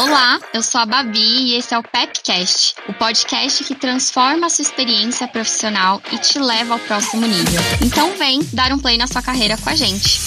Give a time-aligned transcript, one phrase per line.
[0.00, 4.48] Olá, eu sou a Babi e esse é o Pepcast, o podcast que transforma a
[4.48, 7.60] sua experiência profissional e te leva ao próximo nível.
[7.82, 10.20] Então vem dar um play na sua carreira com a gente.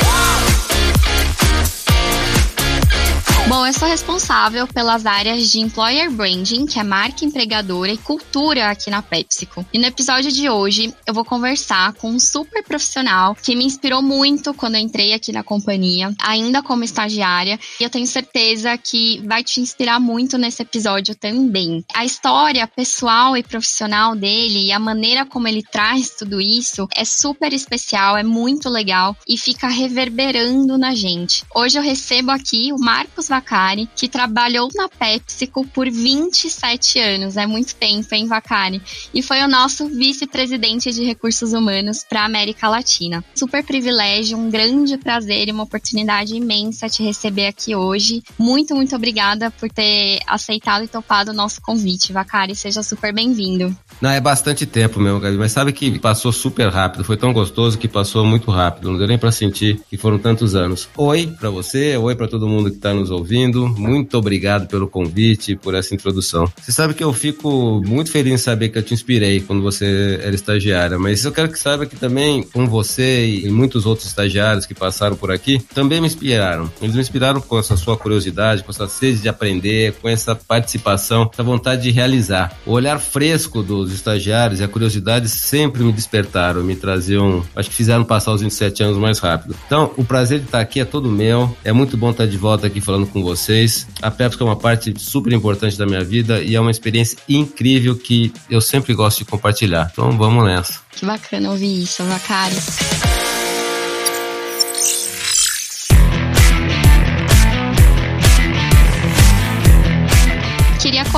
[3.46, 8.70] Bom, eu sou responsável pelas áreas de Employer Branding, que é marca empregadora e cultura
[8.70, 9.66] aqui na PepsiCo.
[9.74, 14.02] E no episódio de hoje eu vou conversar com um super profissional que me inspirou
[14.02, 19.22] muito quando eu entrei aqui na companhia, ainda como estagiária, e eu tenho certeza que
[19.28, 21.84] vai te inspirar muito nesse episódio também.
[21.94, 27.04] A história pessoal e profissional dele e a maneira como ele traz tudo isso é
[27.04, 31.44] super especial, é muito legal e fica reverberando na gente.
[31.54, 37.36] Hoje eu recebo aqui o Marcos Vacari, que trabalhou na PepsiCo por 27 anos.
[37.36, 38.80] É muito tempo, hein, Vacari?
[39.12, 43.26] E foi o nosso vice-presidente de recursos humanos para a América Latina.
[43.34, 48.22] Super privilégio, um grande prazer e uma oportunidade imensa te receber aqui hoje.
[48.38, 52.56] Muito, muito obrigada por ter aceitado e topado o nosso convite, Vacari.
[52.56, 53.76] Seja super bem-vindo.
[54.00, 57.80] Não, é bastante tempo mesmo, Gabi, mas sabe que passou super rápido, foi tão gostoso
[57.80, 60.88] que passou muito rápido, não deu nem para sentir que foram tantos anos.
[60.96, 63.23] Oi para você, oi para todo mundo que tá nos ouvindo,
[63.70, 66.52] muito obrigado pelo convite, por essa introdução.
[66.62, 70.20] Você sabe que eu fico muito feliz em saber que eu te inspirei quando você
[70.22, 74.66] era estagiária, mas eu quero que saiba que também, com você e muitos outros estagiários
[74.66, 76.72] que passaram por aqui, também me inspiraram.
[76.82, 81.30] Eles me inspiraram com essa sua curiosidade, com essa sede de aprender, com essa participação,
[81.32, 82.58] essa vontade de realizar.
[82.66, 87.76] O olhar fresco dos estagiários e a curiosidade sempre me despertaram, me traziam, acho que
[87.76, 89.56] fizeram passar os 27 anos mais rápido.
[89.66, 91.56] Então, o prazer de estar aqui é todo meu.
[91.64, 93.88] É muito bom estar de volta aqui falando com vocês.
[94.02, 97.96] A Pepsi é uma parte super importante da minha vida e é uma experiência incrível
[97.96, 99.90] que eu sempre gosto de compartilhar.
[99.94, 100.82] Então, vamos nessa.
[100.92, 102.56] Que bacana ouvir isso, Vacari.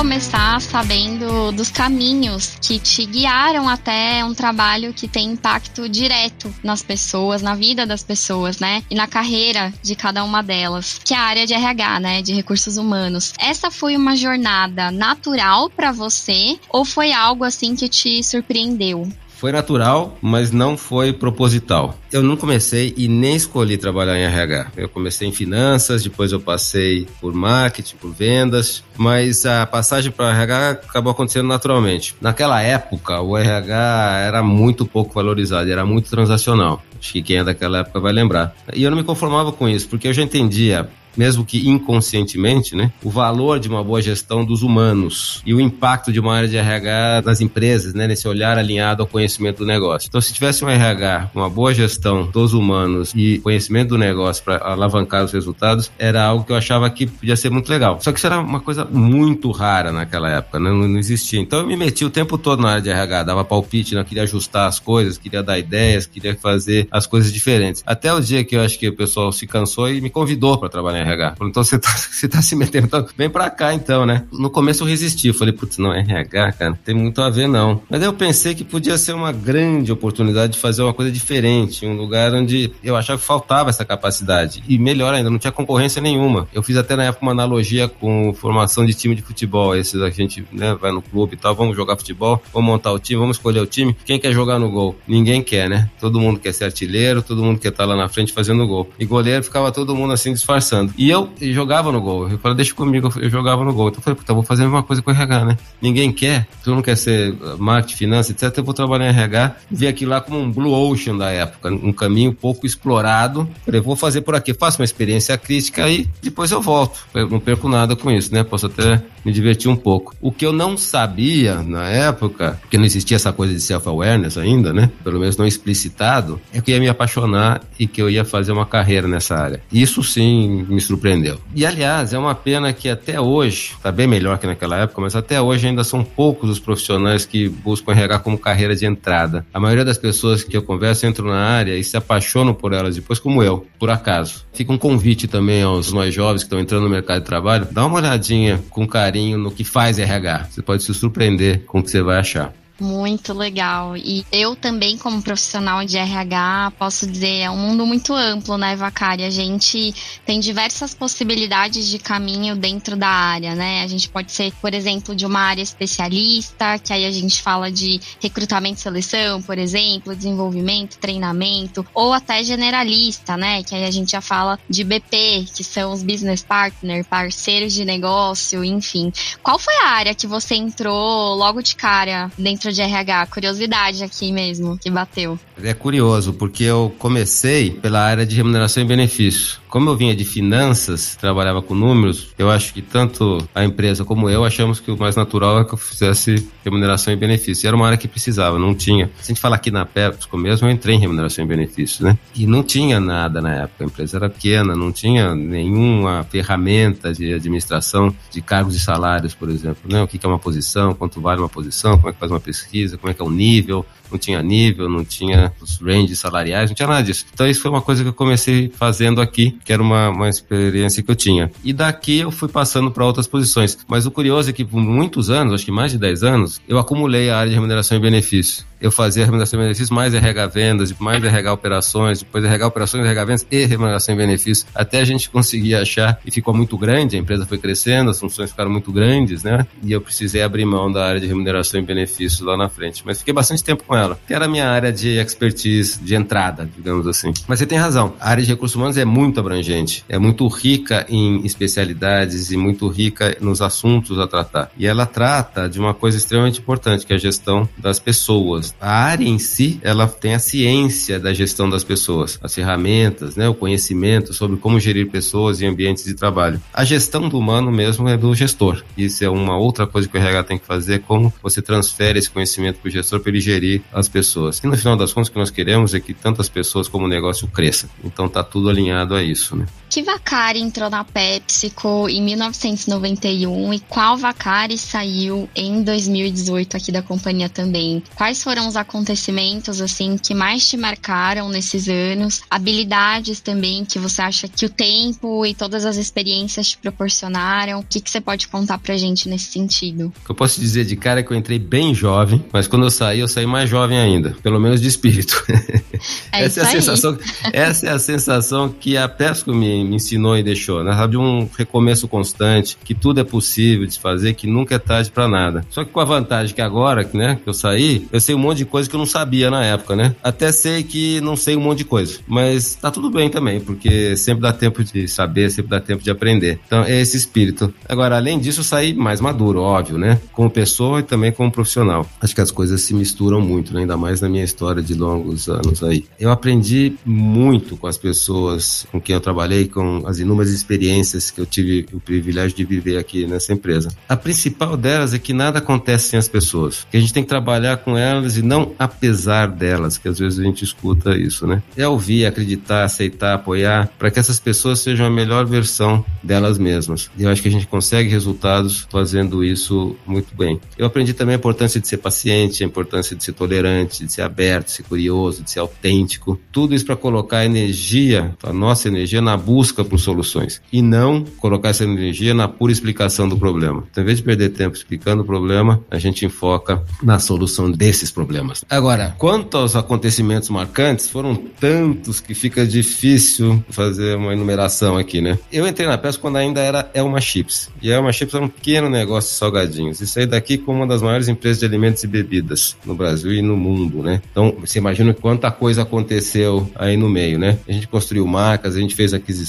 [0.06, 6.80] Começar sabendo dos caminhos que te guiaram até um trabalho que tem impacto direto nas
[6.80, 8.84] pessoas, na vida das pessoas, né?
[8.88, 12.22] E na carreira de cada uma delas, que é a área de RH, né?
[12.22, 13.34] De recursos humanos.
[13.36, 19.10] Essa foi uma jornada natural para você ou foi algo assim que te surpreendeu?
[19.36, 21.94] Foi natural, mas não foi proposital.
[22.10, 24.72] Eu não comecei e nem escolhi trabalhar em RH.
[24.76, 30.30] Eu comecei em finanças, depois eu passei por marketing, por vendas, mas a passagem para
[30.30, 32.16] RH acabou acontecendo naturalmente.
[32.20, 36.82] Naquela época, o RH era muito pouco valorizado, era muito transacional.
[36.98, 38.56] Acho que quem é daquela época vai lembrar.
[38.74, 42.92] E eu não me conformava com isso, porque eu já entendia mesmo que inconscientemente, né,
[43.02, 46.56] o valor de uma boa gestão dos humanos e o impacto de uma área de
[46.56, 50.08] RH nas empresas, né, nesse olhar alinhado ao conhecimento do negócio.
[50.08, 54.58] Então, se tivesse um RH uma boa gestão dos humanos e conhecimento do negócio para
[54.58, 57.98] alavancar os resultados, era algo que eu achava que podia ser muito legal.
[58.00, 61.40] Só que isso era uma coisa muito rara naquela época, né, não, não existia.
[61.40, 64.24] Então, eu me meti o tempo todo na área de RH, dava palpite, não queria
[64.24, 67.82] ajustar as coisas, queria dar ideias, queria fazer as coisas diferentes.
[67.86, 70.68] Até o dia que eu acho que o pessoal se cansou e me convidou para
[70.68, 71.36] trabalhar RH.
[71.36, 74.24] Falou, então você tá, você tá se metendo, então, vem pra cá então, né?
[74.32, 77.82] No começo eu resisti, eu falei, putz, não, RH, cara, tem muito a ver não.
[77.88, 81.86] Mas aí eu pensei que podia ser uma grande oportunidade de fazer uma coisa diferente,
[81.86, 84.62] um lugar onde eu achava que faltava essa capacidade.
[84.68, 86.48] E melhor ainda, não tinha concorrência nenhuma.
[86.52, 89.74] Eu fiz até na época uma analogia com formação de time de futebol.
[89.76, 92.98] Esses a gente né, vai no clube e tal, vamos jogar futebol, vamos montar o
[92.98, 93.96] time, vamos escolher o time.
[94.04, 94.96] Quem quer jogar no gol?
[95.06, 95.90] Ninguém quer, né?
[96.00, 98.88] Todo mundo quer ser artilheiro, todo mundo quer estar lá na frente fazendo gol.
[98.98, 100.92] E goleiro ficava todo mundo assim disfarçando.
[100.96, 102.28] E eu jogava no gol.
[102.28, 103.88] Eu falei, deixa comigo, eu jogava no gol.
[103.88, 105.58] Então eu falei, puta, vou fazer uma coisa com o RH, né?
[105.80, 108.58] Ninguém quer, tu não quer ser marketing, finanças, etc.
[108.58, 109.56] Eu vou trabalhar em RH.
[109.70, 113.48] Vi aquilo lá como um blue ocean da época, um caminho pouco explorado.
[113.64, 116.98] Falei, vou fazer por aqui, faço uma experiência crítica e depois eu volto.
[117.14, 118.42] Eu não perco nada com isso, né?
[118.42, 120.14] Posso até me divertir um pouco.
[120.20, 124.72] O que eu não sabia na época, porque não existia essa coisa de self-awareness ainda,
[124.72, 124.90] né?
[125.02, 128.52] Pelo menos não explicitado, é que eu ia me apaixonar e que eu ia fazer
[128.52, 129.60] uma carreira nessa área.
[129.70, 131.38] Isso sim me surpreendeu.
[131.54, 135.16] E aliás, é uma pena que até hoje, está bem melhor que naquela época, mas
[135.16, 139.46] até hoje ainda são poucos os profissionais que buscam RH como carreira de entrada.
[139.52, 142.94] A maioria das pessoas que eu converso entram na área e se apaixonam por elas
[142.94, 144.44] depois, como eu, por acaso.
[144.52, 147.84] Fica um convite também aos mais jovens que estão entrando no mercado de trabalho, dá
[147.84, 150.48] uma olhadinha com carinho no que faz RH.
[150.50, 152.52] Você pode se surpreender com o que você vai achar.
[152.78, 153.96] Muito legal.
[153.96, 158.76] E eu também, como profissional de RH, posso dizer, é um mundo muito amplo, né,
[158.76, 159.24] Vacari?
[159.24, 159.94] A gente
[160.26, 163.82] tem diversas possibilidades de caminho dentro da área, né?
[163.82, 167.72] A gente pode ser, por exemplo, de uma área especialista, que aí a gente fala
[167.72, 173.62] de recrutamento e seleção, por exemplo, desenvolvimento, treinamento, ou até generalista, né?
[173.62, 177.86] Que aí a gente já fala de BP, que são os business partner, parceiros de
[177.86, 179.10] negócio, enfim.
[179.42, 183.26] Qual foi a área que você entrou logo de cara dentro de RH?
[183.26, 185.38] Curiosidade aqui mesmo, que bateu.
[185.62, 189.58] É curioso, porque eu comecei pela área de remuneração e benefício.
[189.68, 194.30] Como eu vinha de finanças, trabalhava com números, eu acho que tanto a empresa como
[194.30, 197.66] eu achamos que o mais natural é que eu fizesse remuneração e benefício.
[197.66, 199.10] E era uma área que precisava, não tinha.
[199.16, 202.16] Se a gente falar aqui na PepsiCo mesmo, eu entrei em remuneração e benefícios, né?
[202.34, 203.84] E não tinha nada na época.
[203.84, 209.50] A empresa era pequena, não tinha nenhuma ferramenta de administração de cargos e salários, por
[209.50, 209.82] exemplo.
[209.90, 210.02] Né?
[210.02, 212.55] O que é uma posição, quanto vale uma posição, como é que faz uma pesquisa,
[212.98, 216.74] como é que é o nível, não tinha nível, não tinha os ranges salariais, não
[216.74, 217.26] tinha nada disso.
[217.32, 221.02] Então isso foi uma coisa que eu comecei fazendo aqui, que era uma, uma experiência
[221.02, 221.50] que eu tinha.
[221.64, 223.78] E daqui eu fui passando para outras posições.
[223.88, 226.78] Mas o curioso é que por muitos anos, acho que mais de 10 anos, eu
[226.78, 230.94] acumulei a área de remuneração e benefício eu fazia remuneração e benefícios, mais RH vendas,
[230.98, 235.30] mais RH operações, depois RH operações, RH vendas e remuneração e benefícios, até a gente
[235.30, 239.42] conseguir achar e ficou muito grande, a empresa foi crescendo, as funções ficaram muito grandes,
[239.42, 239.66] né?
[239.82, 243.02] E eu precisei abrir mão da área de remuneração e benefícios lá na frente.
[243.04, 246.68] Mas fiquei bastante tempo com ela, que era a minha área de expertise, de entrada,
[246.76, 247.32] digamos assim.
[247.48, 251.06] Mas você tem razão, a área de recursos humanos é muito abrangente, é muito rica
[251.08, 254.70] em especialidades e muito rica nos assuntos a tratar.
[254.78, 258.74] E ela trata de uma coisa extremamente importante, que é a gestão das pessoas.
[258.80, 263.48] A área em si, ela tem a ciência da gestão das pessoas, as ferramentas, né,
[263.48, 266.60] o conhecimento sobre como gerir pessoas e ambientes de trabalho.
[266.72, 268.82] A gestão do humano mesmo é do gestor.
[268.96, 272.30] Isso é uma outra coisa que o RH tem que fazer, como você transfere esse
[272.30, 274.58] conhecimento para o gestor para ele gerir as pessoas.
[274.62, 277.08] E no final das contas, o que nós queremos é que tantas pessoas como o
[277.08, 277.88] negócio cresça.
[278.04, 279.66] Então tá tudo alinhado a isso, né?
[279.96, 287.00] Que Vacari entrou na PepsiCo em 1991 e qual Vacari saiu em 2018 aqui da
[287.00, 288.02] companhia também?
[288.14, 292.42] Quais foram os acontecimentos assim que mais te marcaram nesses anos?
[292.50, 297.80] Habilidades também que você acha que o tempo e todas as experiências te proporcionaram?
[297.80, 300.12] O que, que você pode contar pra gente nesse sentido?
[300.28, 303.28] Eu posso dizer de cara que eu entrei bem jovem, mas quando eu saí, eu
[303.28, 305.42] saí mais jovem ainda, pelo menos de espírito.
[306.30, 307.18] É essa, é a sensação,
[307.52, 309.10] essa é a sensação que a
[309.46, 310.92] me, me ensinou e deixou, né?
[310.92, 315.28] Sabe, um recomeço constante, que tudo é possível de fazer, que nunca é tarde para
[315.28, 315.64] nada.
[315.70, 318.58] Só que com a vantagem que agora, né, que eu saí, eu sei um monte
[318.58, 320.14] de coisa que eu não sabia na época, né?
[320.22, 322.18] Até sei que não sei um monte de coisa.
[322.26, 326.10] Mas tá tudo bem também, porque sempre dá tempo de saber, sempre dá tempo de
[326.10, 326.60] aprender.
[326.66, 327.72] Então é esse espírito.
[327.88, 330.20] Agora, além disso, eu saí mais maduro, óbvio, né?
[330.32, 332.06] Como pessoa e também como profissional.
[332.20, 333.86] Acho que as coisas se misturam muito, né?
[333.86, 336.04] ainda mais na minha história de longos anos aí.
[336.18, 339.66] Eu aprendi muito com as pessoas com quem eu trabalhei,
[340.06, 343.90] as inúmeras experiências que eu tive o privilégio de viver aqui nessa empresa.
[344.08, 346.86] A principal delas é que nada acontece sem as pessoas.
[346.90, 350.38] Que a gente tem que trabalhar com elas e não apesar delas, que às vezes
[350.38, 351.62] a gente escuta isso, né?
[351.76, 357.10] É ouvir, acreditar, aceitar, apoiar, para que essas pessoas sejam a melhor versão delas mesmas.
[357.16, 360.60] E eu acho que a gente consegue resultados fazendo isso muito bem.
[360.76, 364.22] Eu aprendi também a importância de ser paciente, a importância de ser tolerante, de ser
[364.22, 366.38] aberto, de ser curioso, de ser autêntico.
[366.50, 371.70] Tudo isso para colocar energia, a nossa energia, na busca por soluções e não colocar
[371.70, 373.84] essa energia na pura explicação do problema.
[373.90, 378.10] Então, em vez de perder tempo explicando o problema, a gente enfoca na solução desses
[378.10, 378.64] problemas.
[378.68, 385.38] Agora, quanto aos acontecimentos marcantes, foram tantos que fica difícil fazer uma enumeração aqui, né?
[385.52, 387.70] Eu entrei na peça quando ainda era Elma Chips.
[387.80, 390.00] E Elma Chips era um pequeno negócio de salgadinhos.
[390.00, 393.42] E saí daqui como uma das maiores empresas de alimentos e bebidas no Brasil e
[393.42, 394.20] no mundo, né?
[394.30, 397.58] Então, você imagina quanta coisa aconteceu aí no meio, né?
[397.68, 399.45] A gente construiu marcas, a gente fez aquisições,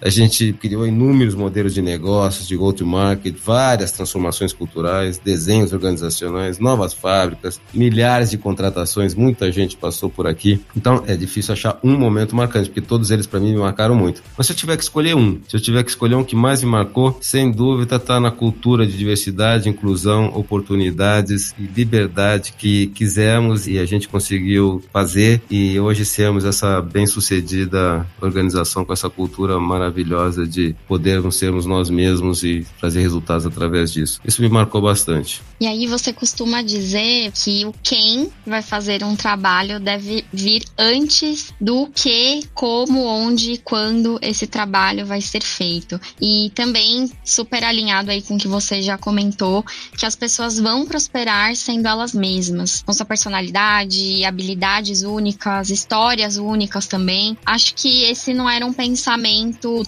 [0.00, 6.92] a gente criou inúmeros modelos de negócios, de go-to-market, várias transformações culturais, desenhos organizacionais, novas
[6.92, 10.60] fábricas, milhares de contratações, muita gente passou por aqui.
[10.76, 14.22] Então é difícil achar um momento marcante, porque todos eles para mim me marcaram muito.
[14.36, 16.62] Mas se eu tiver que escolher um, se eu tiver que escolher um que mais
[16.62, 23.66] me marcou, sem dúvida está na cultura de diversidade, inclusão, oportunidades e liberdade que quisemos
[23.66, 29.60] e a gente conseguiu fazer e hoje sermos essa bem-sucedida organização com essa cultura cultura
[29.60, 34.20] maravilhosa de podermos sermos nós mesmos e trazer resultados através disso.
[34.24, 35.40] Isso me marcou bastante.
[35.60, 41.54] E aí você costuma dizer que o quem vai fazer um trabalho deve vir antes
[41.60, 46.00] do que, como, onde, quando esse trabalho vai ser feito.
[46.20, 49.64] E também super alinhado aí com o que você já comentou,
[49.96, 56.88] que as pessoas vão prosperar sendo elas mesmas, com sua personalidade, habilidades únicas, histórias únicas
[56.88, 57.38] também.
[57.46, 59.11] Acho que esse não era um pensamento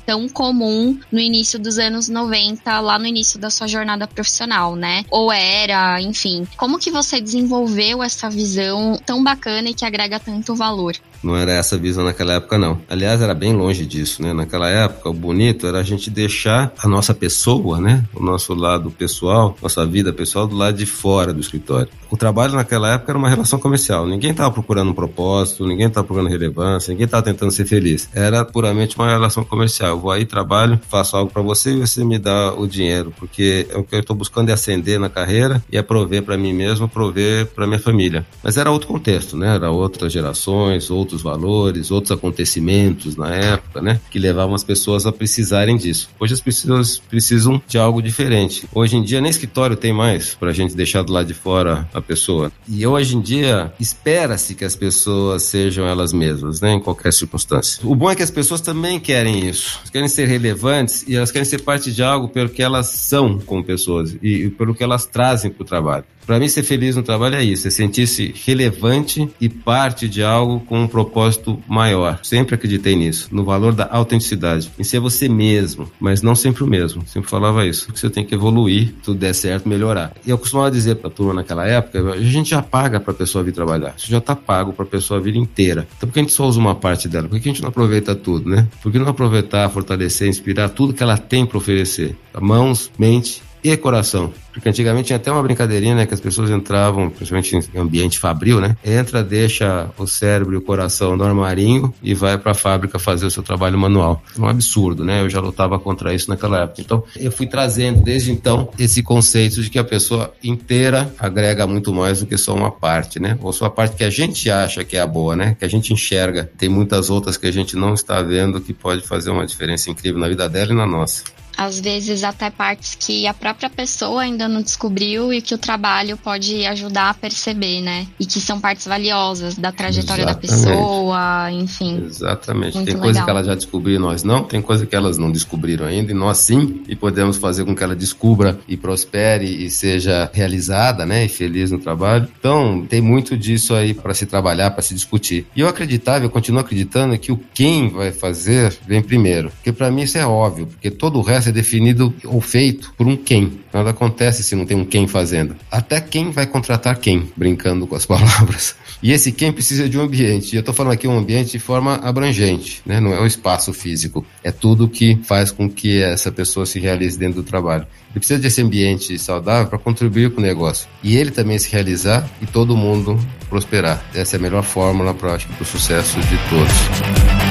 [0.04, 5.04] tão comum no início dos anos 90, lá no início da sua jornada profissional, né?
[5.10, 6.46] Ou era, enfim.
[6.56, 10.96] Como que você desenvolveu essa visão tão bacana e que agrega tanto valor?
[11.24, 12.80] Não era essa visão naquela época, não.
[12.88, 14.32] Aliás, era bem longe disso, né?
[14.32, 18.04] Naquela época, o bonito era a gente deixar a nossa pessoa, né?
[18.14, 21.88] O nosso lado pessoal, nossa vida pessoal, do lado de fora do escritório.
[22.10, 24.06] O trabalho naquela época era uma relação comercial.
[24.06, 28.08] Ninguém estava procurando um propósito, ninguém estava procurando relevância, ninguém estava tentando ser feliz.
[28.14, 29.90] Era puramente uma relação comercial.
[29.90, 33.66] Eu vou aí, trabalho, faço algo para você e você me dá o dinheiro, porque
[33.74, 36.88] o que eu estou buscando é ascender na carreira e é prover para mim mesmo,
[36.88, 38.26] prover para minha família.
[38.42, 39.54] Mas era outro contexto, né?
[39.54, 44.00] Era outras gerações, outros outros valores, outros acontecimentos na época, né?
[44.10, 46.08] Que levavam as pessoas a precisarem disso.
[46.18, 48.68] Hoje as pessoas precisam de algo diferente.
[48.74, 51.88] Hoje em dia nem escritório tem mais para a gente deixar do lado de fora
[51.94, 52.50] a pessoa.
[52.68, 56.72] E hoje em dia espera-se que as pessoas sejam elas mesmas, né?
[56.72, 57.80] Em qualquer circunstância.
[57.84, 59.78] O bom é que as pessoas também querem isso.
[59.78, 63.38] Elas querem ser relevantes e elas querem ser parte de algo pelo que elas são
[63.38, 66.04] como pessoas e pelo que elas trazem para o trabalho.
[66.26, 70.60] Para mim, ser feliz no trabalho é isso, é sentir-se relevante e parte de algo
[70.60, 72.20] com um propósito maior.
[72.22, 76.66] Sempre acreditei nisso, no valor da autenticidade, em ser você mesmo, mas não sempre o
[76.66, 77.06] mesmo.
[77.06, 80.12] Sempre falava isso, que você tem que evoluir, tudo der certo, melhorar.
[80.26, 83.16] E eu costumava dizer para a turma naquela época, a gente já paga para a
[83.16, 85.86] pessoa vir trabalhar, isso já está pago para a pessoa vir inteira.
[85.96, 87.28] Então, por que a gente só usa uma parte dela?
[87.28, 88.66] Por que a gente não aproveita tudo, né?
[88.82, 92.16] Por que não aproveitar, fortalecer, inspirar tudo que ela tem para oferecer?
[92.40, 94.30] Mãos, mente e coração.
[94.52, 96.06] Porque antigamente tinha até uma brincadeirinha, né?
[96.06, 98.76] Que as pessoas entravam, principalmente em ambiente fabril, né?
[98.84, 103.24] Entra, deixa o cérebro e o coração no armarinho e vai para a fábrica fazer
[103.24, 104.22] o seu trabalho manual.
[104.36, 105.22] É um absurdo, né?
[105.22, 106.82] Eu já lutava contra isso naquela época.
[106.82, 111.92] Então, eu fui trazendo desde então esse conceito de que a pessoa inteira agrega muito
[111.92, 113.38] mais do que só uma parte, né?
[113.40, 115.56] Ou só a parte que a gente acha que é a boa, né?
[115.58, 116.50] Que a gente enxerga.
[116.58, 120.20] Tem muitas outras que a gente não está vendo que pode fazer uma diferença incrível
[120.20, 121.24] na vida dela e na nossa
[121.56, 126.16] às vezes até partes que a própria pessoa ainda não descobriu e que o trabalho
[126.16, 128.06] pode ajudar a perceber, né?
[128.18, 130.50] E que são partes valiosas da trajetória Exatamente.
[130.50, 132.04] da pessoa, enfim.
[132.06, 132.84] Exatamente.
[132.84, 135.86] Tem coisa que ela já descobriu e nós não, tem coisa que elas não descobriram
[135.86, 140.30] ainda e nós sim, e podemos fazer com que ela descubra e prospere e seja
[140.32, 141.24] realizada, né?
[141.24, 142.28] E feliz no trabalho.
[142.38, 145.46] Então, tem muito disso aí para se trabalhar, para se discutir.
[145.54, 149.50] E eu acreditava, eu continuo acreditando que o quem vai fazer vem primeiro.
[149.50, 153.06] Porque para mim isso é óbvio, porque todo o resto ser definido ou feito por
[153.06, 153.60] um quem.
[153.72, 155.56] Nada acontece se não tem um quem fazendo.
[155.70, 158.74] Até quem vai contratar quem, brincando com as palavras.
[159.02, 160.52] E esse quem precisa de um ambiente.
[160.52, 163.00] E eu estou falando aqui um ambiente de forma abrangente, né?
[163.00, 164.24] não é um espaço físico.
[164.42, 167.86] É tudo que faz com que essa pessoa se realize dentro do trabalho.
[168.10, 170.88] Ele precisa desse ambiente saudável para contribuir com o negócio.
[171.02, 173.18] E ele também se realizar e todo mundo
[173.50, 174.04] prosperar.
[174.14, 177.43] Essa é a melhor fórmula para o sucesso de todos.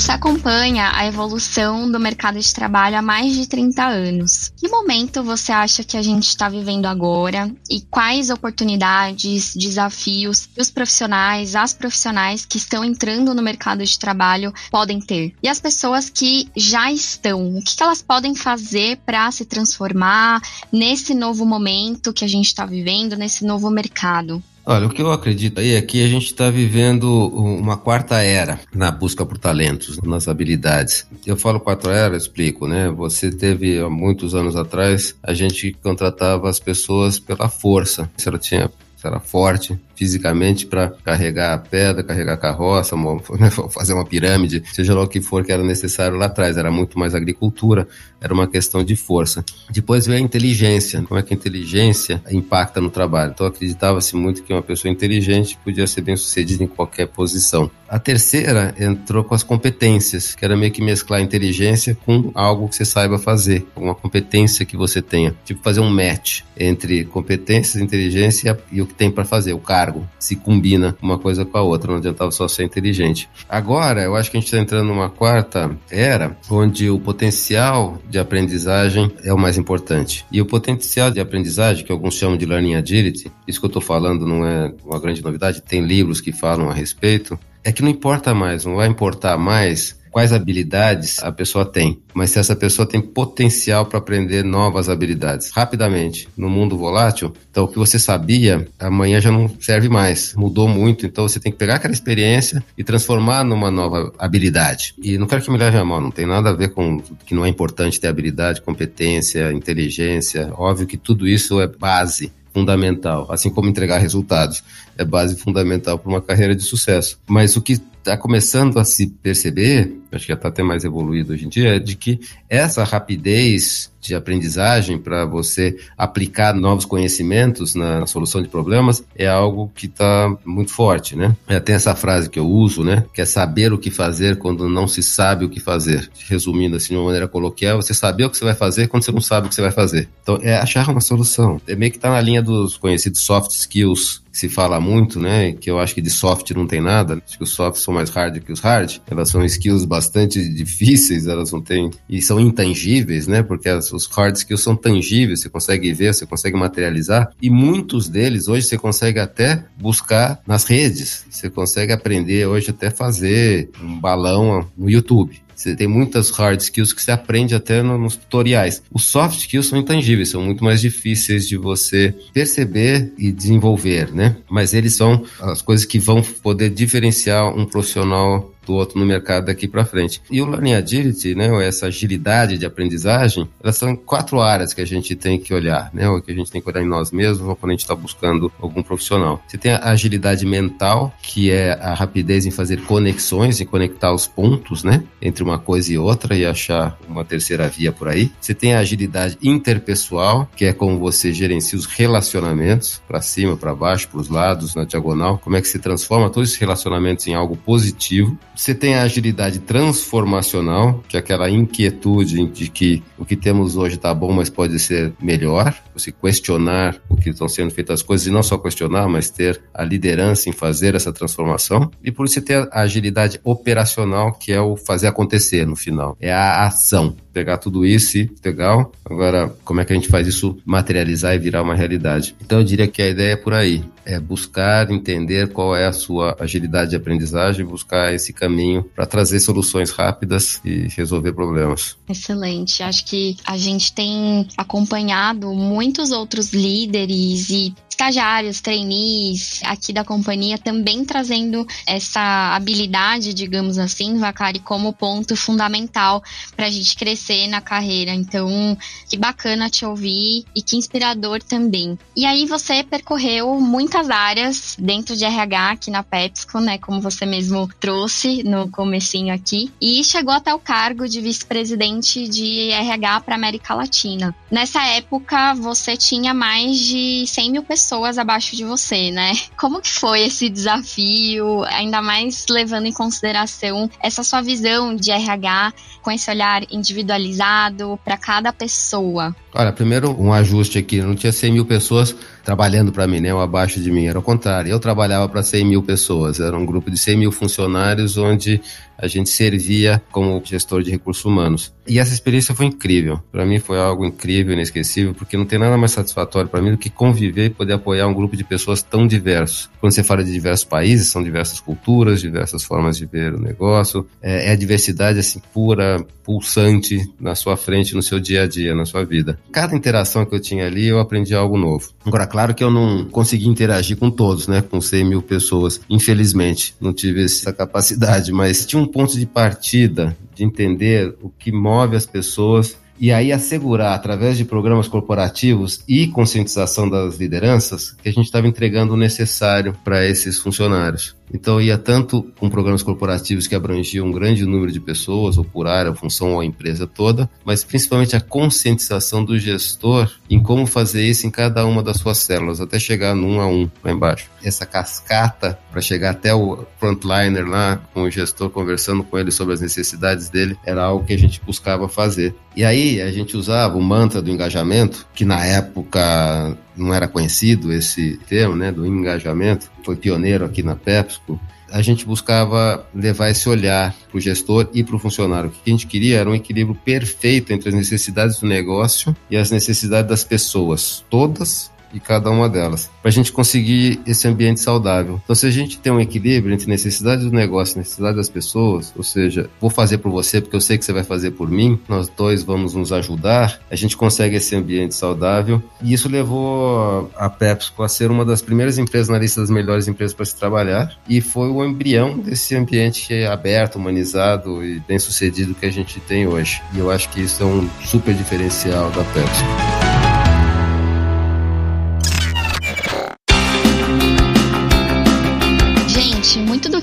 [0.00, 4.50] Você acompanha a evolução do mercado de trabalho há mais de 30 anos.
[4.56, 10.58] Que momento você acha que a gente está vivendo agora e quais oportunidades, desafios que
[10.58, 15.34] os profissionais, as profissionais que estão entrando no mercado de trabalho podem ter?
[15.42, 20.40] E as pessoas que já estão, o que elas podem fazer para se transformar
[20.72, 24.42] nesse novo momento que a gente está vivendo, nesse novo mercado?
[24.64, 28.60] Olha, o que eu acredito aí é que a gente está vivendo uma quarta era
[28.74, 31.06] na busca por talentos, nas habilidades.
[31.26, 32.88] Eu falo quarta era, explico, né?
[32.90, 38.10] Você teve há muitos anos atrás, a gente contratava as pessoas pela força.
[38.16, 42.96] Se ela tinha se era forte, fisicamente para carregar a pedra, carregar a carroça,
[43.38, 46.56] né, fazer uma pirâmide, seja lá o que for que era necessário lá atrás.
[46.56, 47.86] Era muito mais agricultura,
[48.18, 49.44] era uma questão de força.
[49.68, 53.32] Depois veio a inteligência, como é que a inteligência impacta no trabalho.
[53.34, 57.70] Então acreditava-se muito que uma pessoa inteligente podia ser bem sucedida em qualquer posição.
[57.86, 62.76] A terceira entrou com as competências, que era meio que mesclar inteligência com algo que
[62.76, 65.34] você saiba fazer, uma competência que você tenha.
[65.44, 69.89] Tipo fazer um match entre competências, inteligência e o que tem para fazer, o cargo
[69.90, 70.08] cargo.
[70.18, 73.28] Se combina uma coisa com a outra, não adiantava só ser inteligente.
[73.48, 78.18] Agora, eu acho que a gente está entrando numa quarta era, onde o potencial de
[78.18, 80.24] aprendizagem é o mais importante.
[80.30, 83.82] E o potencial de aprendizagem, que alguns chamam de Learning Agility, isso que eu estou
[83.82, 87.90] falando não é uma grande novidade, tem livros que falam a respeito, é que não
[87.90, 92.86] importa mais, não vai importar mais quais habilidades a pessoa tem, mas se essa pessoa
[92.86, 98.66] tem potencial para aprender novas habilidades rapidamente no mundo volátil, então o que você sabia
[98.78, 102.82] amanhã já não serve mais, mudou muito, então você tem que pegar aquela experiência e
[102.82, 104.94] transformar numa nova habilidade.
[105.02, 107.34] E não quero que me leve a mal, não tem nada a ver com que
[107.34, 113.50] não é importante ter habilidade, competência, inteligência, óbvio que tudo isso é base fundamental, assim
[113.50, 114.62] como entregar resultados
[115.00, 117.18] é base fundamental para uma carreira de sucesso.
[117.26, 121.32] Mas o que está começando a se perceber, acho que já está até mais evoluído
[121.32, 127.74] hoje em dia, é de que essa rapidez de aprendizagem para você aplicar novos conhecimentos
[127.74, 131.36] na solução de problemas é algo que está muito forte, né?
[131.46, 133.04] É, tem essa frase que eu uso, né?
[133.12, 136.10] Que é saber o que fazer quando não se sabe o que fazer.
[136.28, 139.12] Resumindo assim de uma maneira coloquial, você saber o que você vai fazer quando você
[139.12, 140.08] não sabe o que você vai fazer.
[140.22, 141.60] Então é achar uma solução.
[141.66, 145.52] É meio que está na linha dos conhecidos soft skills se fala muito, né?
[145.52, 147.20] Que eu acho que de soft não tem nada.
[147.24, 148.98] Acho que os soft são mais hard que os hard.
[149.10, 151.90] Elas são skills bastante difíceis, elas não têm.
[152.08, 153.42] E são intangíveis, né?
[153.42, 157.32] Porque as, os hard skills são tangíveis, você consegue ver, você consegue materializar.
[157.40, 161.24] E muitos deles hoje você consegue até buscar nas redes.
[161.30, 165.42] Você consegue aprender hoje até fazer um balão no YouTube.
[165.60, 168.82] Você tem muitas hard skills que você aprende até no, nos tutoriais.
[168.90, 174.36] Os soft skills são intangíveis, são muito mais difíceis de você perceber e desenvolver, né?
[174.50, 179.66] Mas eles são as coisas que vão poder diferenciar um profissional outro no mercado daqui
[179.66, 180.20] para frente.
[180.30, 184.80] E o Learning Agility, né, ou essa agilidade de aprendizagem, elas são quatro áreas que
[184.80, 187.10] a gente tem que olhar, né, ou que a gente tem que olhar em nós
[187.10, 189.42] mesmos ou quando a gente está buscando algum profissional.
[189.46, 194.26] Você tem a agilidade mental, que é a rapidez em fazer conexões, em conectar os
[194.26, 198.30] pontos, né, entre uma coisa e outra e achar uma terceira via por aí.
[198.40, 203.74] Você tem a agilidade interpessoal, que é como você gerencia os relacionamentos, para cima, para
[203.74, 207.34] baixo, para os lados, na diagonal, como é que se transforma todos esses relacionamentos em
[207.34, 208.38] algo positivo.
[208.60, 213.94] Você tem a agilidade transformacional, que é aquela inquietude de que o que temos hoje
[213.94, 215.74] está bom, mas pode ser melhor.
[215.94, 219.62] Você questionar o que estão sendo feitas as coisas e não só questionar, mas ter
[219.72, 221.90] a liderança em fazer essa transformação.
[222.04, 226.14] E por isso você tem a agilidade operacional, que é o fazer acontecer no final.
[226.20, 228.92] É a ação pegar tudo isso e legal.
[229.04, 232.34] Agora, como é que a gente faz isso materializar e virar uma realidade?
[232.44, 233.82] Então, eu diria que a ideia é por aí.
[234.04, 239.40] É buscar entender qual é a sua agilidade de aprendizagem, buscar esse caminho para trazer
[239.40, 241.96] soluções rápidas e resolver problemas.
[242.08, 242.82] Excelente.
[242.82, 250.56] Acho que a gente tem acompanhado muitos outros líderes e estagiários, trainees aqui da companhia
[250.56, 256.22] também trazendo essa habilidade, digamos assim, Vacari, como ponto fundamental
[256.56, 258.12] para a gente crescer na carreira.
[258.12, 258.76] Então,
[259.08, 261.98] que bacana te ouvir e que inspirador também.
[262.16, 267.26] E aí você percorreu muitas áreas dentro de RH aqui na PepsiCo, né, como você
[267.26, 273.34] mesmo trouxe no comecinho aqui, e chegou até o cargo de vice-presidente de RH para
[273.34, 274.34] América Latina.
[274.50, 279.32] Nessa época, você tinha mais de 100 mil pessoas pessoas abaixo de você, né?
[279.58, 285.72] Como que foi esse desafio, ainda mais levando em consideração essa sua visão de RH
[286.00, 289.34] com esse olhar individualizado para cada pessoa?
[289.52, 293.40] Olha, primeiro um ajuste aqui, não tinha 100 mil pessoas trabalhando para mim, né, ou
[293.40, 296.90] abaixo de mim, era o contrário, eu trabalhava para 100 mil pessoas, era um grupo
[296.90, 298.60] de 100 mil funcionários onde
[299.00, 301.72] a gente servia como gestor de recursos humanos.
[301.86, 303.18] E essa experiência foi incrível.
[303.32, 306.78] Para mim foi algo incrível, inesquecível, porque não tem nada mais satisfatório para mim do
[306.78, 309.70] que conviver e poder apoiar um grupo de pessoas tão diversos.
[309.80, 314.06] Quando você fala de diversos países, são diversas culturas, diversas formas de ver o negócio.
[314.20, 318.74] É, é a diversidade assim pura, pulsante na sua frente, no seu dia a dia,
[318.74, 319.39] na sua vida.
[319.52, 321.90] Cada interação que eu tinha ali, eu aprendi algo novo.
[322.04, 324.62] Agora, claro que eu não consegui interagir com todos, né?
[324.62, 325.80] Com 100 mil pessoas.
[325.90, 331.50] Infelizmente, não tive essa capacidade, mas tinha um ponto de partida de entender o que
[331.50, 338.10] move as pessoas e aí assegurar, através de programas corporativos e conscientização das lideranças, que
[338.10, 341.16] a gente estava entregando o necessário para esses funcionários.
[341.32, 345.66] Então ia tanto com programas corporativos que abrangiam um grande número de pessoas, ou por
[345.66, 351.26] área, função ou empresa toda, mas principalmente a conscientização do gestor em como fazer isso
[351.26, 354.28] em cada uma das suas células, até chegar no a um lá embaixo.
[354.42, 359.54] Essa cascata para chegar até o frontliner lá, com o gestor conversando com ele sobre
[359.54, 362.34] as necessidades dele, era algo que a gente buscava fazer.
[362.56, 367.72] E aí a gente usava o mantra do engajamento, que na época não era conhecido
[367.72, 371.38] esse termo, né, do engajamento, foi pioneiro aqui na PepsiCo,
[371.70, 375.50] a gente buscava levar esse olhar para o gestor e para o funcionário.
[375.50, 379.36] O que a gente queria era um equilíbrio perfeito entre as necessidades do negócio e
[379.36, 384.60] as necessidades das pessoas, todas e cada uma delas, para a gente conseguir esse ambiente
[384.60, 385.20] saudável.
[385.22, 389.02] Então, se a gente tem um equilíbrio entre necessidade do negócio necessidade das pessoas, ou
[389.02, 392.08] seja, vou fazer por você porque eu sei que você vai fazer por mim, nós
[392.08, 395.62] dois vamos nos ajudar, a gente consegue esse ambiente saudável.
[395.82, 399.88] E isso levou a PepsiCo a ser uma das primeiras empresas na lista das melhores
[399.88, 405.54] empresas para se trabalhar e foi o embrião desse ambiente aberto, humanizado e bem sucedido
[405.54, 406.60] que a gente tem hoje.
[406.74, 409.79] E eu acho que isso é um super diferencial da PepsiCo.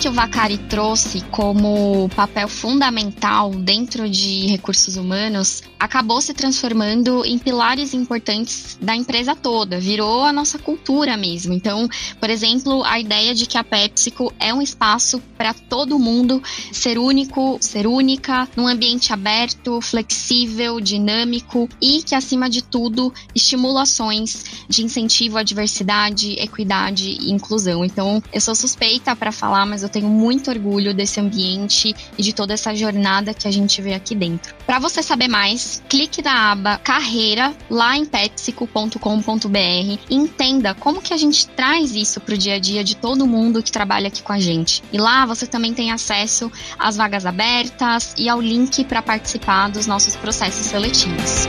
[0.07, 7.37] Que o Vacari trouxe como papel fundamental dentro de recursos humanos acabou se transformando em
[7.37, 11.53] pilares importantes da empresa toda, virou a nossa cultura mesmo.
[11.53, 11.87] Então,
[12.19, 16.41] por exemplo, a ideia de que a PepsiCo é um espaço para todo mundo
[16.71, 23.83] ser único, ser única, num ambiente aberto, flexível, dinâmico e que, acima de tudo, estimula
[23.83, 27.85] ações de incentivo à diversidade, equidade e inclusão.
[27.85, 32.33] Então, eu sou suspeita para falar, mas eu tenho muito orgulho desse ambiente e de
[32.33, 34.55] toda essa jornada que a gente vê aqui dentro.
[34.65, 39.57] Para você saber mais, clique na aba Carreira lá em pepsico.com.br
[40.09, 43.27] e entenda como que a gente traz isso para o dia a dia de todo
[43.27, 44.83] mundo que trabalha aqui com a gente.
[44.91, 49.87] E lá você também tem acesso às vagas abertas e ao link para participar dos
[49.87, 51.47] nossos processos seletivos.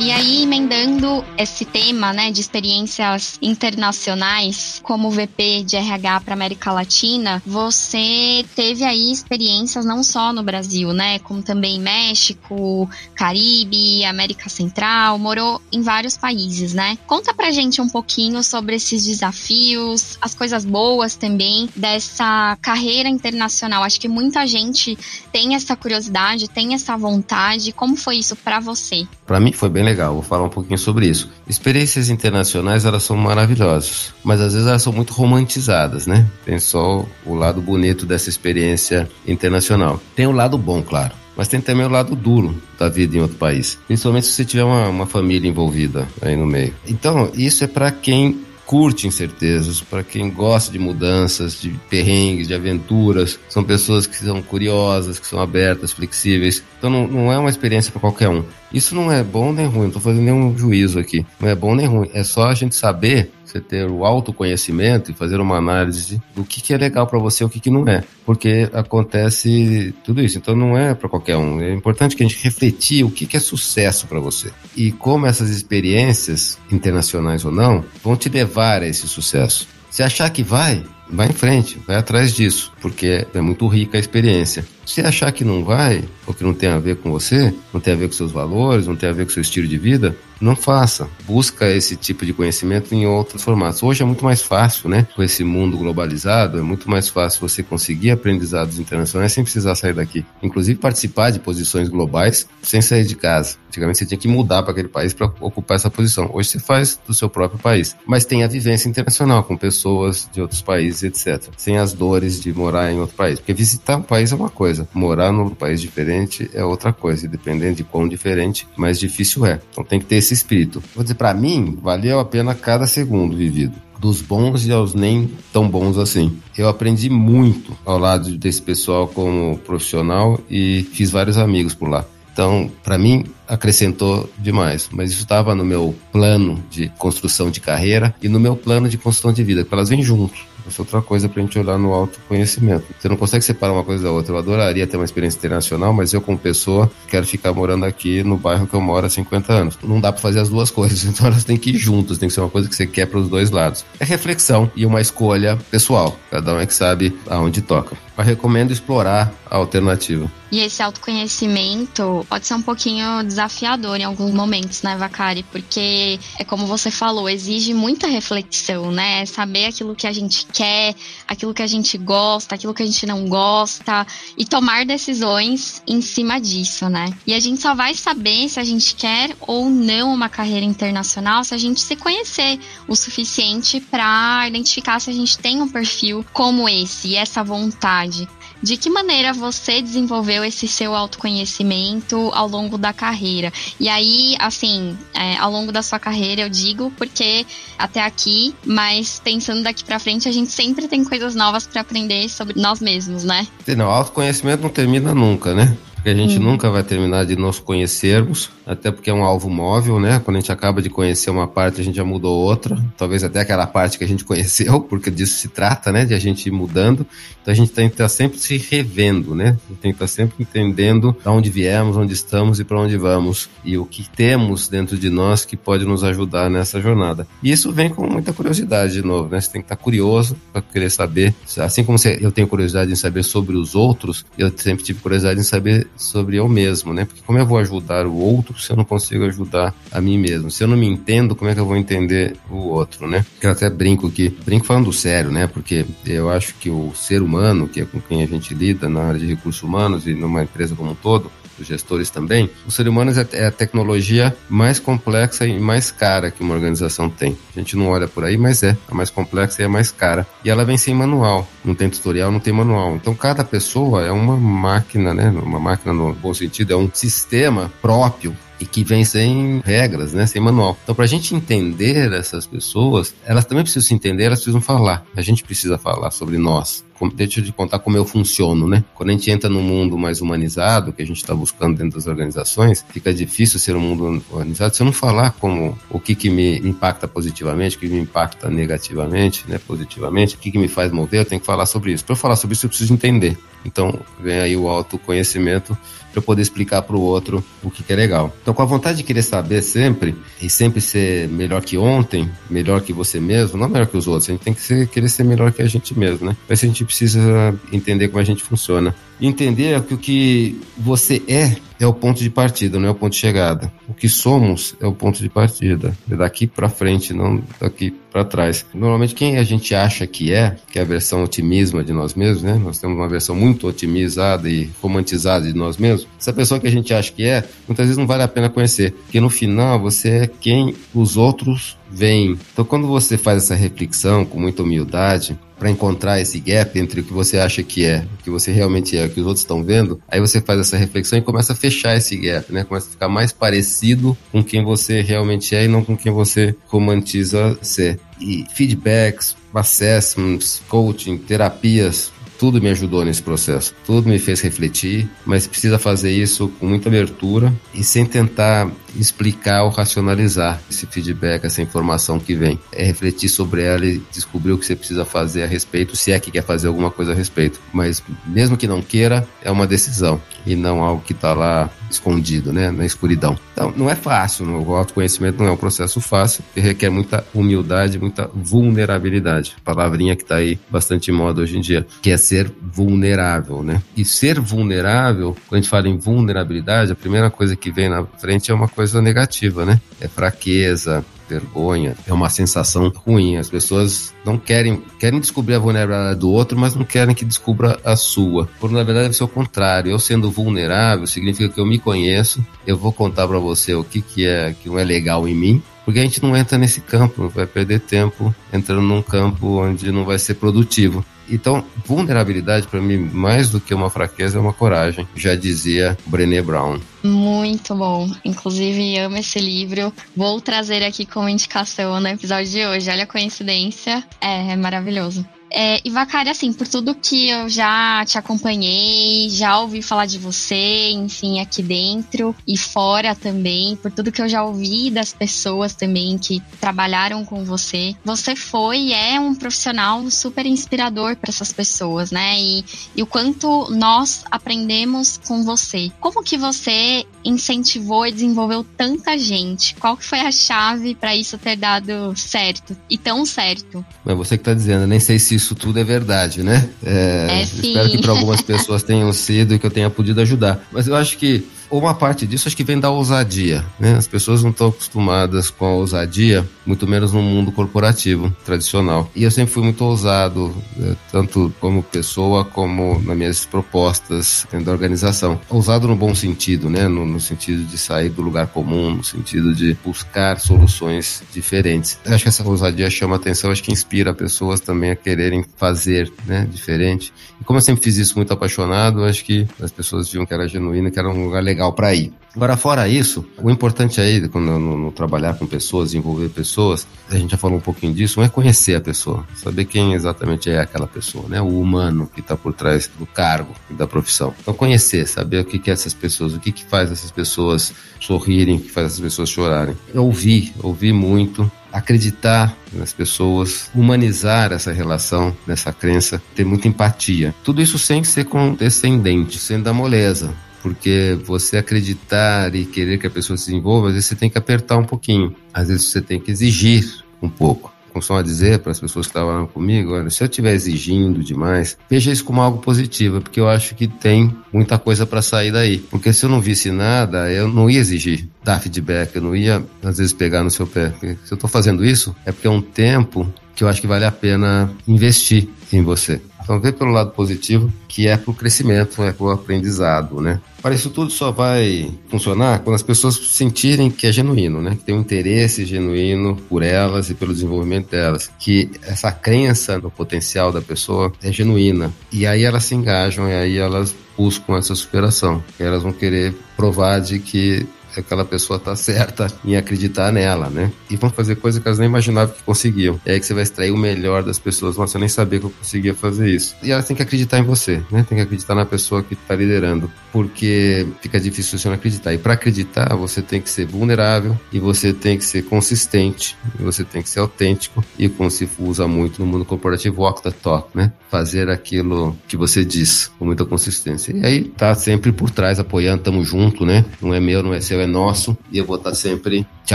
[0.00, 6.72] E aí emendando esse tema, né, de experiências internacionais, como VP de RH para América
[6.72, 14.50] Latina, você teve aí experiências não só no Brasil, né, como também México, Caribe, América
[14.50, 16.98] Central, morou em vários países, né?
[17.06, 23.82] Conta pra gente um pouquinho sobre esses desafios, as coisas boas também dessa carreira internacional.
[23.82, 24.98] Acho que muita gente
[25.32, 27.72] tem essa curiosidade, tem essa vontade.
[27.72, 29.06] Como foi isso para você?
[29.24, 31.30] Para mim foi bem legal, vou falar um pouquinho sobre isso.
[31.46, 36.26] Experiências internacionais, elas são maravilhosas, mas às vezes elas são muito romantizadas, né?
[36.44, 40.00] Tem só o lado bonito dessa experiência internacional.
[40.16, 41.12] Tem o lado bom, claro.
[41.36, 43.76] Mas tem também o lado duro da vida em outro país.
[43.88, 46.72] Principalmente se você tiver uma, uma família envolvida aí no meio.
[46.86, 52.54] Então, isso é para quem curte incertezas, para quem gosta de mudanças, de perrengues, de
[52.54, 53.38] aventuras.
[53.48, 56.62] São pessoas que são curiosas, que são abertas, flexíveis.
[56.78, 58.44] Então não, não é uma experiência para qualquer um.
[58.72, 61.24] Isso não é bom nem ruim, não estou fazendo nenhum juízo aqui.
[61.38, 62.10] Não é bom nem ruim.
[62.12, 66.60] É só a gente saber você ter o autoconhecimento e fazer uma análise do que,
[66.60, 68.02] que é legal para você e o que, que não é.
[68.26, 70.38] Porque acontece tudo isso.
[70.38, 71.60] Então não é para qualquer um.
[71.60, 74.50] É importante que a gente refletir o que, que é sucesso para você.
[74.76, 79.68] E como essas experiências, internacionais ou não, vão te levar a esse sucesso.
[79.90, 80.82] Se achar que vai,
[81.14, 84.64] vai em frente, vai atrás disso, porque é muito rica a experiência.
[84.86, 87.94] Se achar que não vai, ou que não tem a ver com você, não tem
[87.94, 90.54] a ver com seus valores, não tem a ver com seu estilo de vida, não
[90.54, 91.08] faça.
[91.26, 93.82] Busca esse tipo de conhecimento em outros formatos.
[93.82, 95.06] Hoje é muito mais fácil, né?
[95.14, 99.94] Com esse mundo globalizado, é muito mais fácil você conseguir aprendizados internacionais sem precisar sair
[99.94, 100.24] daqui.
[100.42, 103.56] Inclusive participar de posições globais sem sair de casa.
[103.68, 106.30] Antigamente você tinha que mudar para aquele país para ocupar essa posição.
[106.32, 107.96] Hoje você faz do seu próprio país.
[108.06, 111.50] Mas tem a vivência internacional com pessoas de outros países, etc.
[111.56, 113.38] Sem as dores de morar em outro país.
[113.38, 114.88] Porque visitar um país é uma coisa.
[114.92, 119.60] Morar num país diferente é outra coisa, e dependendo de quão diferente, mais difícil é.
[119.70, 120.82] Então tem que ter esse espírito.
[120.94, 125.30] Vou dizer, para mim, valeu a pena cada segundo vivido dos bons e aos nem
[125.50, 126.36] tão bons assim.
[126.58, 132.04] Eu aprendi muito ao lado desse pessoal como profissional e fiz vários amigos por lá.
[132.34, 134.88] Então, para mim, acrescentou demais.
[134.92, 138.98] Mas isso estava no meu plano de construção de carreira e no meu plano de
[138.98, 140.44] construção de vida, porque elas vêm juntos.
[140.68, 142.86] Isso é outra coisa para a gente olhar no autoconhecimento.
[142.98, 144.32] Você não consegue separar uma coisa da outra.
[144.32, 148.36] Eu adoraria ter uma experiência internacional, mas eu, como pessoa, quero ficar morando aqui no
[148.36, 149.78] bairro que eu moro há 50 anos.
[149.82, 152.34] Não dá para fazer as duas coisas, então elas têm que ir juntas, tem que
[152.34, 153.84] ser uma coisa que você quer para os dois lados.
[153.98, 156.18] É reflexão e uma escolha pessoal.
[156.30, 157.96] Cada um é que sabe aonde toca.
[158.16, 160.30] Mas recomendo explorar a alternativa.
[160.50, 165.42] E esse autoconhecimento pode ser um pouquinho desafiador em alguns momentos, né, Vacari?
[165.50, 169.26] Porque é como você falou, exige muita reflexão, né?
[169.26, 170.94] Saber aquilo que a gente quer,
[171.26, 174.06] aquilo que a gente gosta, aquilo que a gente não gosta
[174.38, 177.12] e tomar decisões em cima disso, né?
[177.26, 181.42] E a gente só vai saber se a gente quer ou não uma carreira internacional
[181.42, 186.24] se a gente se conhecer o suficiente para identificar se a gente tem um perfil
[186.32, 188.28] como esse e essa vontade.
[188.64, 193.52] De que maneira você desenvolveu esse seu autoconhecimento ao longo da carreira.
[193.78, 197.44] E aí, assim, é, ao longo da sua carreira, eu digo, porque
[197.78, 202.26] até aqui, mas pensando daqui para frente, a gente sempre tem coisas novas para aprender
[202.30, 203.46] sobre nós mesmos, né?
[203.76, 205.76] Não, autoconhecimento não termina nunca, né?
[206.04, 206.42] Porque a gente hum.
[206.42, 210.20] nunca vai terminar de nos conhecermos, até porque é um alvo móvel, né?
[210.22, 213.40] Quando a gente acaba de conhecer uma parte, a gente já mudou outra, talvez até
[213.40, 216.04] aquela parte que a gente conheceu, porque disso se trata, né?
[216.04, 217.06] De a gente ir mudando.
[217.40, 219.56] Então a gente tem que estar sempre se revendo, né?
[219.80, 223.48] Tem que estar sempre entendendo de onde viemos, onde estamos e para onde vamos.
[223.64, 227.26] E o que temos dentro de nós que pode nos ajudar nessa jornada.
[227.42, 229.40] E isso vem com muita curiosidade, de novo, né?
[229.40, 231.34] Você tem que estar curioso para querer saber.
[231.56, 235.44] Assim como eu tenho curiosidade em saber sobre os outros, eu sempre tive curiosidade em
[235.44, 237.04] saber sobre eu mesmo, né?
[237.04, 240.50] Porque como eu vou ajudar o outro se eu não consigo ajudar a mim mesmo?
[240.50, 243.24] Se eu não me entendo, como é que eu vou entender o outro, né?
[243.42, 245.46] Eu até brinco que, brinco falando sério, né?
[245.46, 249.02] Porque eu acho que o ser humano, que é com quem a gente lida na
[249.02, 252.88] área de recursos humanos e numa empresa como um todo, os gestores também, o ser
[252.88, 257.36] humano é, é a tecnologia mais complexa e mais cara que uma organização tem.
[257.54, 260.26] A gente não olha por aí, mas é a mais complexa e a mais cara.
[260.44, 262.96] E ela vem sem manual, não tem tutorial, não tem manual.
[262.96, 265.30] Então cada pessoa é uma máquina, né?
[265.30, 270.26] Uma máquina no bom sentido, é um sistema próprio e que vem sem regras, né,
[270.26, 270.76] sem manual.
[270.82, 275.04] Então, para a gente entender essas pessoas, elas também precisam se entender, elas precisam falar.
[275.16, 276.84] A gente precisa falar sobre nós.
[277.14, 278.84] Deixa eu te contar como eu funciono, né?
[278.94, 282.06] Quando a gente entra num mundo mais humanizado, que a gente está buscando dentro das
[282.06, 286.30] organizações, fica difícil ser um mundo humanizado se eu não falar como o que, que
[286.30, 290.92] me impacta positivamente, o que me impacta negativamente, né, positivamente, o que, que me faz
[290.92, 292.04] mover, eu tenho que falar sobre isso.
[292.04, 293.36] Para eu falar sobre isso, eu preciso entender.
[293.64, 295.76] Então, vem aí o autoconhecimento
[296.12, 298.32] para poder explicar para o outro o que, que, é legal.
[298.40, 302.82] Então, com a vontade de querer saber sempre e sempre ser melhor que ontem, melhor
[302.82, 305.24] que você mesmo, não melhor que os outros, a gente tem que ser, querer ser
[305.24, 306.36] melhor que a gente mesmo, né?
[306.48, 311.56] Mas a gente precisa entender como a gente funciona entender que o que você é
[311.78, 313.70] é o ponto de partida, não é o ponto de chegada.
[313.88, 315.96] O que somos é o ponto de partida.
[316.08, 318.64] É daqui para frente, não daqui para trás.
[318.72, 322.42] Normalmente quem a gente acha que é, que é a versão otimismo de nós mesmos,
[322.42, 322.54] né?
[322.54, 326.06] Nós temos uma versão muito otimizada e romantizada de nós mesmos.
[326.18, 328.92] Essa pessoa que a gente acha que é, muitas vezes não vale a pena conhecer,
[328.92, 332.38] porque no final você é quem os outros veem.
[332.52, 337.04] Então quando você faz essa reflexão com muita humildade, para encontrar esse gap entre o
[337.04, 339.62] que você acha que é, o que você realmente é, o que os outros estão
[339.62, 342.64] vendo, aí você faz essa reflexão e começa a fechar esse gap, né?
[342.64, 346.54] Começa a ficar mais parecido com quem você realmente é e não com quem você
[346.66, 347.98] romantiza ser.
[348.20, 355.46] E feedbacks, assessments, coaching, terapias, tudo me ajudou nesse processo, tudo me fez refletir, mas
[355.46, 361.62] precisa fazer isso com muita abertura e sem tentar explicar ou racionalizar esse feedback, essa
[361.62, 362.58] informação que vem.
[362.72, 366.20] É refletir sobre ela e descobrir o que você precisa fazer a respeito, se é
[366.20, 367.60] que quer fazer alguma coisa a respeito.
[367.72, 372.52] Mas mesmo que não queira, é uma decisão e não algo que está lá escondido,
[372.52, 373.38] né, na escuridão.
[373.52, 377.98] Então, não é fácil, o autoconhecimento não é um processo fácil, e requer muita humildade,
[377.98, 379.56] muita vulnerabilidade.
[379.64, 383.82] Palavrinha que está aí bastante em moda hoje em dia, que é ser vulnerável, né?
[383.96, 388.04] E ser vulnerável, quando a gente fala em vulnerabilidade, a primeira coisa que vem na
[388.04, 389.80] frente é uma coisa negativa, né?
[390.00, 393.36] É fraqueza, vergonha, é uma sensação ruim.
[393.36, 397.78] As pessoas não querem, querem descobrir a vulnerabilidade do outro, mas não querem que descubra
[397.84, 398.48] a sua.
[398.60, 399.90] Por na verdade deve ser o contrário.
[399.90, 404.00] Eu sendo vulnerável significa que eu me conheço, eu vou contar para você o que
[404.00, 407.28] que é que não é legal em mim, porque a gente não entra nesse campo,
[407.28, 411.04] vai perder tempo entrando num campo onde não vai ser produtivo.
[411.28, 416.42] Então, vulnerabilidade para mim, mais do que uma fraqueza, é uma coragem, já dizia Brené
[416.42, 416.78] Brown.
[417.02, 418.10] Muito bom.
[418.24, 419.92] Inclusive, amo esse livro.
[420.16, 422.90] Vou trazer aqui como indicação no episódio de hoje.
[422.90, 424.02] Olha a coincidência.
[424.20, 425.26] É, é maravilhoso.
[425.56, 430.18] É, e Vacari, assim, por tudo que eu já te acompanhei, já ouvi falar de
[430.18, 435.72] você, enfim, aqui dentro e fora também, por tudo que eu já ouvi das pessoas
[435.72, 441.52] também que trabalharam com você, você foi e é um profissional super inspirador para essas
[441.52, 442.36] pessoas, né?
[442.40, 442.64] E,
[442.96, 445.88] e o quanto nós aprendemos com você.
[446.00, 449.74] Como que você incentivou e desenvolveu tanta gente?
[449.76, 453.84] Qual que foi a chave para isso ter dado certo e tão certo?
[454.06, 456.68] É você que está dizendo, nem sei se isso tudo é verdade, né?
[456.84, 460.66] É, é espero que para algumas pessoas tenham sido e que eu tenha podido ajudar.
[460.70, 461.46] Mas eu acho que
[461.78, 463.94] uma parte disso acho que vem da ousadia, né?
[463.94, 469.10] As pessoas não estão acostumadas com a ousadia, muito menos no mundo corporativo tradicional.
[469.14, 470.96] E eu sempre fui muito ousado, né?
[471.10, 475.40] tanto como pessoa como nas minhas propostas dentro da organização.
[475.48, 476.88] Ousado no bom sentido, né?
[476.88, 481.98] No, no sentido de sair do lugar comum, no sentido de buscar soluções diferentes.
[482.04, 486.12] Eu acho que essa ousadia chama atenção, acho que inspira pessoas também a quererem fazer,
[486.26, 486.46] né?
[486.50, 487.12] Diferente.
[487.40, 490.46] E como eu sempre fiz isso muito apaixonado, acho que as pessoas viam que era
[490.48, 492.12] genuíno, que era um lugar legal para ir.
[492.36, 497.16] Agora, fora isso, o importante aí, quando no, no, trabalhar com pessoas, envolver pessoas, a
[497.16, 500.88] gente já falou um pouquinho disso, é conhecer a pessoa, saber quem exatamente é aquela
[500.88, 501.40] pessoa, né?
[501.40, 504.34] O humano que está por trás do cargo e da profissão.
[504.40, 507.72] Então, conhecer, saber o que, que é essas pessoas, o que, que faz essas pessoas
[508.00, 509.76] sorrirem, o que faz essas pessoas chorarem.
[509.94, 517.32] Ouvir, ouvir muito, acreditar nas pessoas, humanizar essa relação, nessa crença, ter muita empatia.
[517.44, 523.10] Tudo isso sem ser condescendente, sendo da moleza porque você acreditar e querer que a
[523.10, 526.18] pessoa se desenvolva, às vezes você tem que apertar um pouquinho, às vezes você tem
[526.18, 527.70] que exigir um pouco.
[527.92, 532.10] Costumo dizer para as pessoas que trabalham comigo, olha, se eu estiver exigindo demais, veja
[532.10, 535.78] isso como algo positivo, porque eu acho que tem muita coisa para sair daí.
[535.78, 539.62] Porque se eu não visse nada, eu não ia exigir dar feedback, eu não ia,
[539.82, 540.88] às vezes, pegar no seu pé.
[540.88, 543.86] Porque se eu estou fazendo isso, é porque é um tempo que eu acho que
[543.86, 546.20] vale a pena investir em você.
[546.44, 550.40] Então, vê pelo lado positivo, que é para o crescimento, é para o aprendizado, né?
[550.60, 554.76] Para isso tudo só vai funcionar quando as pessoas sentirem que é genuíno, né?
[554.76, 558.30] Que tem um interesse genuíno por elas e pelo desenvolvimento delas.
[558.38, 561.92] Que essa crença no potencial da pessoa é genuína.
[562.12, 565.42] E aí elas se engajam e aí elas buscam essa superação.
[565.58, 567.66] Elas vão querer provar de que
[568.00, 570.72] aquela pessoa tá certa em acreditar nela, né?
[570.90, 573.00] E vão fazer coisas que elas nem imaginavam que conseguiam.
[573.04, 574.76] É aí que você vai extrair o melhor das pessoas.
[574.76, 576.56] Nossa, eu nem sabia que eu conseguia fazer isso.
[576.62, 578.04] E elas têm que acreditar em você, né?
[578.08, 579.90] Tem que acreditar na pessoa que tá liderando.
[580.12, 582.12] Porque fica difícil você não acreditar.
[582.12, 586.62] E para acreditar, você tem que ser vulnerável e você tem que ser consistente e
[586.62, 590.30] você tem que ser autêntico e como se usa muito no mundo corporativo, walk the
[590.30, 590.92] talk, né?
[591.10, 594.12] Fazer aquilo que você diz com muita consistência.
[594.12, 596.84] E aí tá sempre por trás apoiando, tamo junto, né?
[597.00, 599.74] Não é meu, não é seu, é nosso e eu vou estar sempre te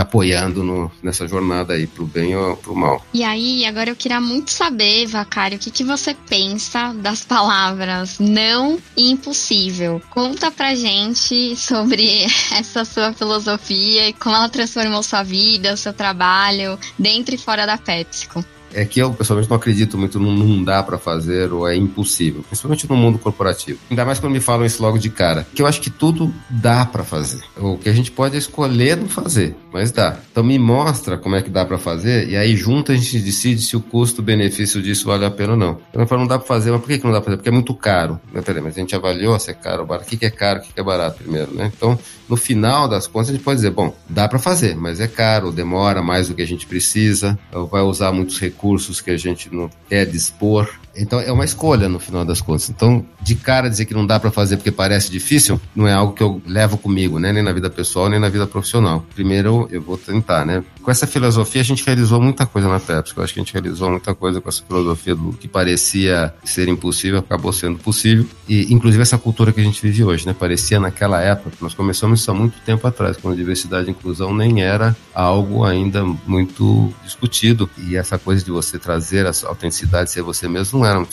[0.00, 3.04] apoiando no, nessa jornada aí, pro bem ou pro mal.
[3.12, 8.18] E aí, agora eu queria muito saber, Vacário, o que, que você pensa das palavras
[8.18, 10.00] não e impossível.
[10.10, 16.78] Conta pra gente sobre essa sua filosofia e como ela transformou sua vida, seu trabalho,
[16.98, 18.44] dentro e fora da PepsiCo
[18.74, 22.42] é que eu pessoalmente não acredito muito no não dá para fazer ou é impossível,
[22.42, 23.78] principalmente no mundo corporativo.
[23.90, 26.84] Ainda mais quando me falam isso logo de cara, que eu acho que tudo dá
[26.84, 27.42] para fazer.
[27.56, 30.16] O que a gente pode é escolher não fazer, mas dá.
[30.30, 33.60] Então me mostra como é que dá para fazer e aí junto a gente decide
[33.60, 35.78] se o custo-benefício disso vale a pena ou não.
[35.92, 37.36] Eu não falo não dá para fazer, mas por que, que não dá para fazer?
[37.38, 38.20] Porque é muito caro.
[38.32, 38.42] Né?
[38.42, 40.06] Peraí, mas a gente avaliou se é caro ou barato.
[40.06, 41.72] O que, que é caro, o que, que é barato primeiro, né?
[41.76, 45.08] Então, no final das contas, a gente pode dizer, bom, dá para fazer, mas é
[45.08, 47.38] caro, demora mais do que a gente precisa,
[47.70, 50.68] vai usar muitos recursos recursos que a gente não quer dispor.
[51.00, 52.68] Então é uma escolha no final das contas.
[52.68, 56.12] Então, de cara dizer que não dá para fazer porque parece difícil, não é algo
[56.12, 57.32] que eu levo comigo, né?
[57.32, 59.04] Nem na vida pessoal, nem na vida profissional.
[59.14, 60.62] Primeiro eu vou tentar, né?
[60.82, 63.14] Com essa filosofia a gente realizou muita coisa na Pepsi.
[63.16, 66.68] Eu acho que a gente realizou muita coisa com essa filosofia do que parecia ser
[66.68, 68.26] impossível, acabou sendo possível.
[68.48, 70.34] E inclusive essa cultura que a gente vive hoje, né?
[70.38, 74.62] Parecia naquela época, nós começamos isso há muito tempo atrás, quando diversidade e inclusão nem
[74.62, 77.68] era algo ainda muito discutido.
[77.78, 81.10] E essa coisa de você trazer a autenticidade, ser você mesmo, não era muito.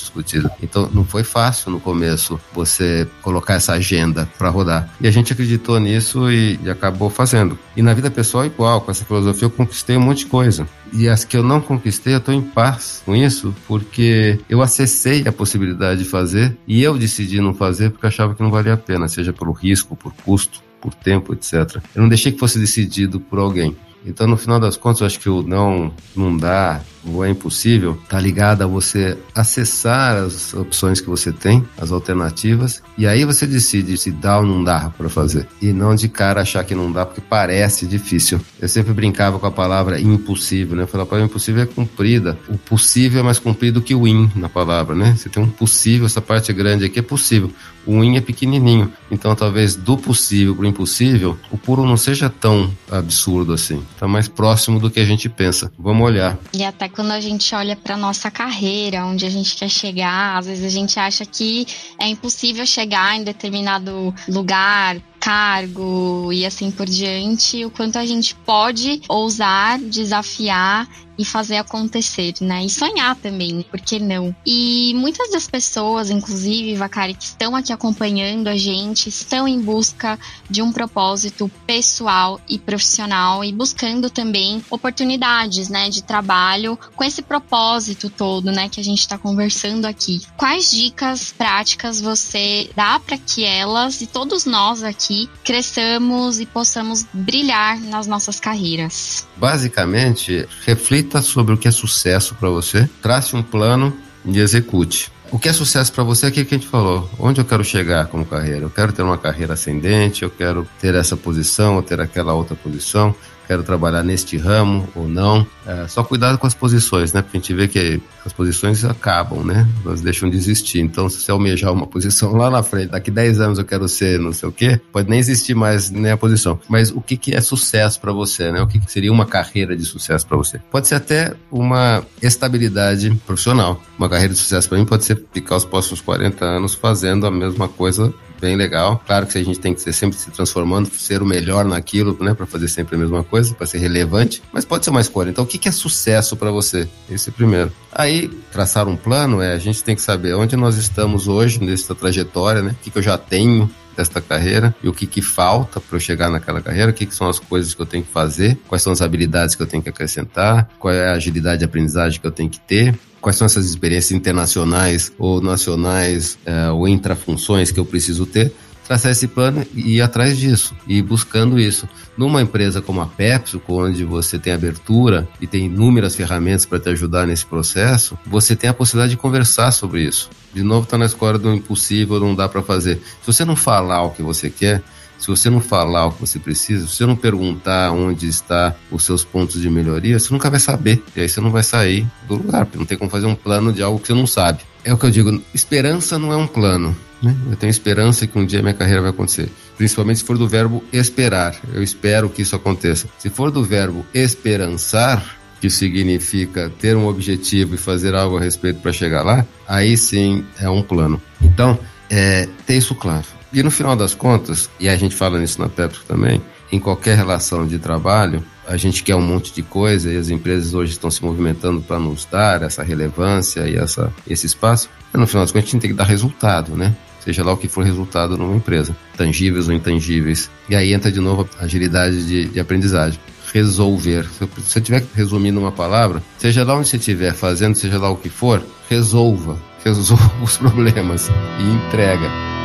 [0.62, 4.90] Então não foi fácil no começo você colocar essa agenda para rodar.
[5.00, 7.58] E a gente acreditou nisso e, e, acabou fazendo.
[7.76, 10.68] E na vida pessoal igual, com essa filosofia eu conquistei um monte de coisa.
[10.94, 15.28] E as que eu não conquistei, eu estou em paz com isso, porque eu acessei
[15.28, 18.78] a possibilidade de fazer e eu decidi não fazer porque achava que não valia a
[18.78, 21.82] pena, seja pelo risco, por custo, por tempo, etc.
[21.94, 23.76] Eu não deixei que fosse decidido por alguém.
[24.08, 27.98] Então, no final das contas, eu acho que o não, não dá, ou é impossível,
[28.04, 33.46] está ligado a você acessar as opções que você tem, as alternativas, e aí você
[33.46, 35.48] decide se dá ou não dá para fazer.
[35.62, 38.40] E não de cara achar que não dá porque parece difícil.
[38.60, 40.84] Eu sempre brincava com a palavra impossível, né?
[40.84, 42.38] Eu falava, impossível é cumprida.
[42.48, 45.16] O possível é mais cumprido que o in na palavra, né?
[45.16, 47.52] Você tem um possível, essa parte grande aqui é possível.
[47.86, 48.92] O in é pequenininho.
[49.10, 53.82] Então, talvez do possível para o impossível, o puro não seja tão absurdo assim.
[53.98, 55.72] Está mais próximo do que a gente pensa.
[55.76, 56.38] Vamos olhar.
[56.54, 60.46] E até quando a gente olha para nossa carreira, onde a gente quer chegar, às
[60.46, 61.66] vezes a gente acha que
[62.00, 68.36] é impossível chegar em determinado lugar cargo e assim por diante, o quanto a gente
[68.36, 72.64] pode ousar, desafiar e fazer acontecer, né?
[72.64, 74.36] E sonhar também, por que não?
[74.46, 80.20] E muitas das pessoas, inclusive, Vacari, que estão aqui acompanhando a gente, estão em busca
[80.50, 87.22] de um propósito pessoal e profissional e buscando também oportunidades, né, de trabalho com esse
[87.22, 90.22] propósito todo, né, que a gente está conversando aqui.
[90.38, 95.07] Quais dicas práticas você dá para que elas e todos nós aqui
[95.44, 99.28] cresçamos e possamos brilhar nas nossas carreiras?
[99.38, 105.12] Basicamente, reflita reflita sobre o que é sucesso para você, trace um plano e execute.
[105.32, 107.10] O que é sucesso para você é aquilo que a gente falou.
[107.20, 108.62] Onde eu quero chegar como carreira?
[108.62, 112.56] Eu quero ter uma carreira ascendente, eu quero ter essa posição, ou ter aquela outra
[112.56, 113.14] posição
[113.48, 115.48] quero trabalhar neste ramo ou não.
[115.68, 117.22] É, só cuidado com as posições, né?
[117.22, 119.68] Porque a gente vê que as posições acabam, né?
[119.86, 120.80] Elas deixam de existir.
[120.80, 124.18] Então, se você almejar uma posição lá na frente, daqui 10 anos eu quero ser
[124.18, 126.58] não sei o quê, pode nem existir mais nem a posição.
[126.70, 128.62] Mas o que, que é sucesso para você, né?
[128.62, 130.58] O que, que seria uma carreira de sucesso para você?
[130.72, 133.82] Pode ser até uma estabilidade profissional.
[133.98, 137.32] Uma carreira de sucesso para mim pode ser ficar os próximos 40 anos fazendo a
[137.32, 139.02] mesma coisa bem legal.
[139.06, 142.34] Claro que a gente tem que ser sempre se transformando, ser o melhor naquilo, né,
[142.34, 145.30] para fazer sempre a mesma coisa, para ser relevante, mas pode ser uma escolha.
[145.30, 146.88] Então, o que, que é sucesso para você?
[147.10, 147.72] Esse é primeiro.
[147.92, 151.96] Aí, traçar um plano é a gente tem que saber onde nós estamos hoje nessa
[151.96, 152.72] trajetória, né?
[152.72, 156.00] O que, que eu já tenho desta carreira e o que, que falta para eu
[156.00, 158.84] chegar naquela carreira, o que, que são as coisas que eu tenho que fazer, quais
[158.84, 162.28] são as habilidades que eu tenho que acrescentar, qual é a agilidade de aprendizagem que
[162.28, 167.80] eu tenho que ter, quais são essas experiências internacionais ou nacionais é, ou intrafunções que
[167.80, 168.54] eu preciso ter,
[168.88, 171.88] traçar esse plano e ir atrás disso, e ir buscando isso.
[172.18, 176.90] Numa empresa como a Pepsi, onde você tem abertura e tem inúmeras ferramentas para te
[176.90, 180.30] ajudar nesse processo, você tem a possibilidade de conversar sobre isso.
[180.54, 183.02] De novo, está na escola do impossível, não dá para fazer.
[183.22, 184.82] Se você não falar o que você quer,
[185.20, 189.04] se você não falar o que você precisa, se você não perguntar onde está os
[189.04, 191.04] seus pontos de melhoria, você nunca vai saber.
[191.16, 193.74] E aí você não vai sair do lugar, porque não tem como fazer um plano
[193.74, 194.60] de algo que você não sabe.
[194.84, 196.96] É o que eu digo, esperança não é um plano.
[197.22, 197.36] Né?
[197.50, 199.50] Eu tenho esperança que um dia minha carreira vai acontecer.
[199.78, 201.56] Principalmente se for do verbo esperar.
[201.74, 203.08] Eu espero que isso aconteça.
[203.18, 208.80] Se for do verbo esperançar, que significa ter um objetivo e fazer algo a respeito
[208.80, 211.22] para chegar lá, aí sim é um plano.
[211.42, 211.78] Então,
[212.10, 213.26] é, ter isso claro.
[213.52, 217.16] E no final das contas, e a gente fala nisso na Pepsi também, em qualquer
[217.18, 221.10] relação de trabalho, a gente quer um monte de coisa e as empresas hoje estão
[221.10, 224.90] se movimentando para nos dar essa relevância e essa, esse espaço.
[225.12, 226.96] Mas no final das contas, a gente tem que dar resultado, né?
[227.22, 230.50] Seja lá o que for resultado numa empresa, tangíveis ou intangíveis.
[230.70, 233.20] E aí entra de novo a agilidade de, de aprendizagem.
[233.54, 234.26] Resolver.
[234.64, 238.10] Se eu tiver que resumir numa palavra, seja lá onde você estiver fazendo, seja lá
[238.10, 239.58] o que for, resolva.
[239.84, 242.57] Resolva os problemas e entrega.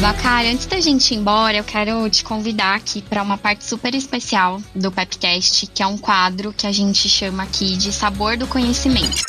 [0.00, 3.92] Bacari, antes da gente ir embora, eu quero te convidar aqui para uma parte super
[3.96, 8.46] especial do Pepcast, que é um quadro que a gente chama aqui de Sabor do
[8.46, 9.24] Conhecimento.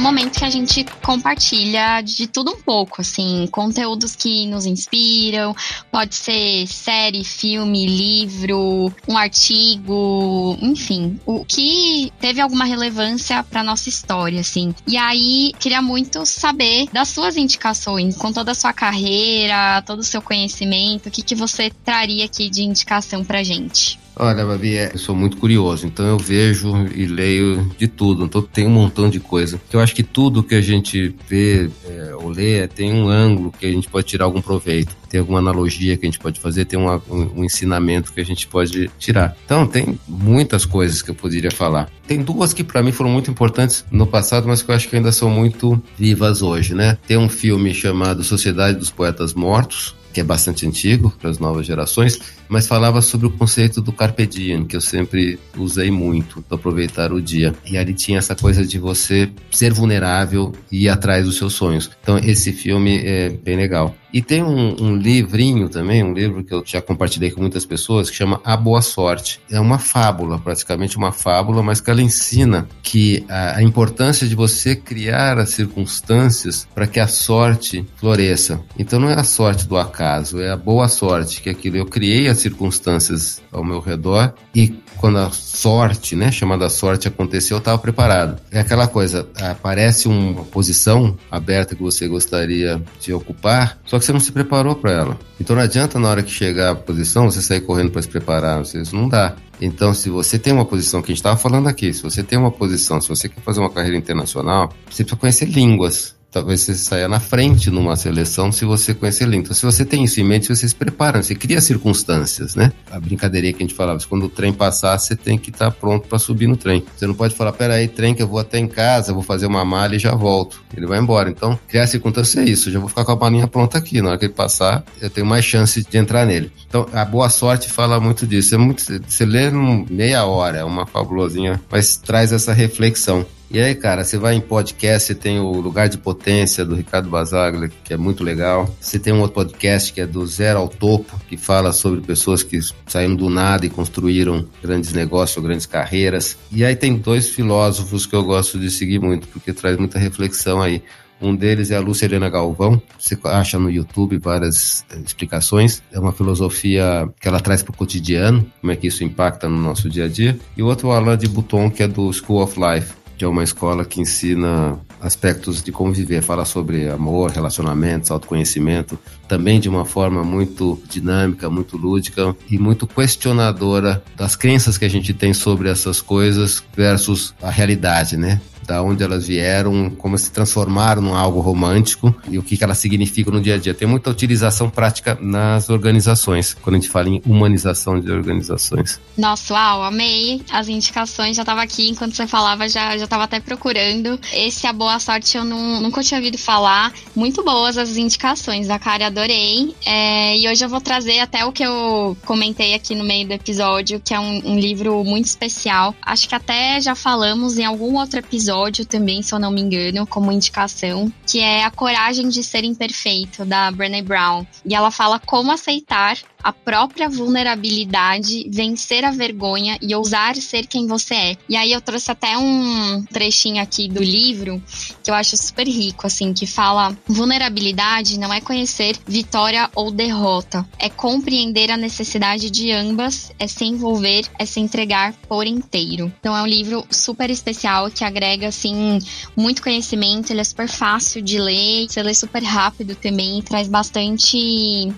[0.00, 5.54] Momento que a gente compartilha de tudo um pouco, assim, conteúdos que nos inspiram,
[5.90, 13.88] pode ser série, filme, livro, um artigo, enfim, o que teve alguma relevância para nossa
[13.88, 14.74] história, assim.
[14.86, 20.04] E aí, queria muito saber das suas indicações, com toda a sua carreira, todo o
[20.04, 23.98] seu conhecimento, o que, que você traria aqui de indicação pra gente?
[24.22, 28.42] Olha, Babi, é, eu sou muito curioso, então eu vejo e leio de tudo, então
[28.42, 29.58] tem um montão de coisa.
[29.72, 33.64] Eu acho que tudo que a gente vê é, ou lê tem um ângulo que
[33.64, 36.78] a gente pode tirar algum proveito, tem alguma analogia que a gente pode fazer, tem
[36.78, 39.34] uma, um, um ensinamento que a gente pode tirar.
[39.46, 41.88] Então tem muitas coisas que eu poderia falar.
[42.06, 44.96] Tem duas que para mim foram muito importantes no passado, mas que eu acho que
[44.96, 46.98] ainda são muito vivas hoje, né?
[47.06, 51.66] Tem um filme chamado Sociedade dos Poetas Mortos, que é bastante antigo para as novas
[51.66, 52.18] gerações,
[52.50, 57.12] mas falava sobre o conceito do carpe diem, que eu sempre usei muito para aproveitar
[57.12, 57.54] o dia.
[57.64, 61.88] E ali tinha essa coisa de você ser vulnerável e ir atrás dos seus sonhos.
[62.02, 63.94] Então esse filme é bem legal.
[64.12, 68.10] E tem um, um, livrinho também, um livro que eu já compartilhei com muitas pessoas,
[68.10, 69.40] que chama A Boa Sorte.
[69.48, 74.34] É uma fábula, praticamente uma fábula, mas que ela ensina que a, a importância de
[74.34, 78.60] você criar as circunstâncias para que a sorte floresça.
[78.76, 81.76] Então não é a sorte do acaso, é a boa sorte, que é aquilo.
[81.76, 87.56] Eu criei as circunstâncias ao meu redor e quando a sorte, né, chamada sorte aconteceu,
[87.56, 88.40] eu estava preparado.
[88.50, 94.12] É aquela coisa, aparece uma posição aberta que você gostaria de ocupar, só que você
[94.12, 95.18] não se preparou para ela.
[95.40, 98.60] Então não adianta na hora que chegar a posição você sair correndo para se preparar,
[98.60, 99.34] isso não dá.
[99.60, 102.38] Então, se você tem uma posição, que a gente estava falando aqui, se você tem
[102.38, 106.74] uma posição, se você quer fazer uma carreira internacional, você precisa conhecer línguas talvez você
[106.74, 109.44] saia na frente numa seleção se você conhecer língua.
[109.44, 112.72] Então, se você tem isso em mente, você se prepara, você cria circunstâncias, né?
[112.90, 115.70] A brincadeirinha que a gente falava, quando o trem passar, você tem que estar tá
[115.70, 116.84] pronto para subir no trem.
[116.96, 119.64] Você não pode falar, peraí, trem que eu vou até em casa, vou fazer uma
[119.64, 120.62] malha e já volto.
[120.76, 121.28] Ele vai embora.
[121.30, 122.68] Então, criar circunstâncias é isso.
[122.68, 124.00] Eu já vou ficar com a malinha pronta aqui.
[124.00, 126.52] Na hora que ele passar, eu tenho mais chance de entrar nele.
[126.68, 128.54] Então, a boa sorte fala muito disso.
[128.54, 133.26] É muito, você lê em meia hora, é uma fabulosinha, mas traz essa reflexão.
[133.52, 137.10] E aí, cara, você vai em podcast, você tem o Lugar de Potência do Ricardo
[137.10, 138.72] Basaglia, que é muito legal.
[138.80, 142.44] Você tem um outro podcast que é do Zero ao Topo, que fala sobre pessoas
[142.44, 146.38] que saíram do nada e construíram grandes negócios, grandes carreiras.
[146.52, 150.62] E aí tem dois filósofos que eu gosto de seguir muito, porque traz muita reflexão
[150.62, 150.80] aí.
[151.20, 152.80] Um deles é a Lúcia Helena Galvão.
[152.96, 155.82] Você acha no YouTube várias eh, explicações.
[155.92, 159.58] É uma filosofia que ela traz para o cotidiano, como é que isso impacta no
[159.60, 160.38] nosso dia a dia.
[160.56, 163.24] E o outro é o Alain de Bouton, que é do School of Life que
[163.26, 168.98] é uma escola que ensina aspectos de conviver, fala sobre amor, relacionamentos, autoconhecimento,
[169.28, 174.88] também de uma forma muito dinâmica, muito lúdica e muito questionadora das crenças que a
[174.88, 178.40] gente tem sobre essas coisas versus a realidade, né?
[178.70, 182.78] Da onde elas vieram, como se transformaram em algo romântico e o que, que elas
[182.78, 183.74] significam no dia a dia.
[183.74, 189.00] Tem muita utilização prática nas organizações, quando a gente fala em humanização de organizações.
[189.18, 194.20] Nossa, uau, amei as indicações, já estava aqui enquanto você falava, já estava até procurando.
[194.32, 196.92] Esse A Boa Sorte eu não, nunca tinha ouvido falar.
[197.16, 199.74] Muito boas as indicações, da cara adorei.
[199.84, 203.32] É, e hoje eu vou trazer até o que eu comentei aqui no meio do
[203.32, 205.92] episódio, que é um, um livro muito especial.
[206.00, 209.60] Acho que até já falamos em algum outro episódio episódio também, se eu não me
[209.60, 214.44] engano, como indicação, que é A Coragem de Ser Imperfeito, da Brené Brown.
[214.64, 220.86] E ela fala como aceitar a própria vulnerabilidade, vencer a vergonha e ousar ser quem
[220.86, 221.36] você é.
[221.48, 224.62] E aí eu trouxe até um trechinho aqui do livro
[225.02, 230.66] que eu acho super rico, assim, que fala: vulnerabilidade não é conhecer vitória ou derrota,
[230.78, 236.12] é compreender a necessidade de ambas, é se envolver, é se entregar por inteiro.
[236.20, 238.98] Então é um livro super especial que agrega, assim,
[239.36, 243.68] muito conhecimento, ele é super fácil de ler, você lê super rápido também e traz
[243.68, 244.38] bastante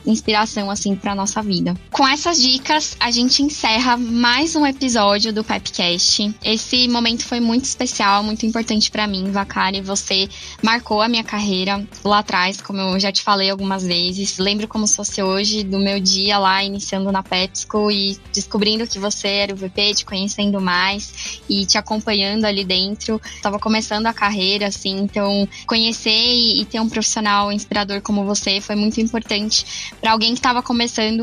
[0.06, 1.74] inspiração, assim, para nossa nossa vida.
[1.90, 6.34] Com essas dicas, a gente encerra mais um episódio do Pepcast.
[6.44, 9.80] Esse momento foi muito especial, muito importante para mim, Vacari.
[9.80, 10.28] Você
[10.62, 14.36] marcou a minha carreira lá atrás, como eu já te falei algumas vezes.
[14.36, 18.98] Lembro como se fosse hoje do meu dia lá iniciando na PepsiCo e descobrindo que
[18.98, 23.20] você era o VP, te conhecendo mais e te acompanhando ali dentro.
[23.40, 28.76] Tava começando a carreira, assim, então conhecer e, ter um profissional inspirador como você foi
[28.76, 30.62] muito importante para alguém que estava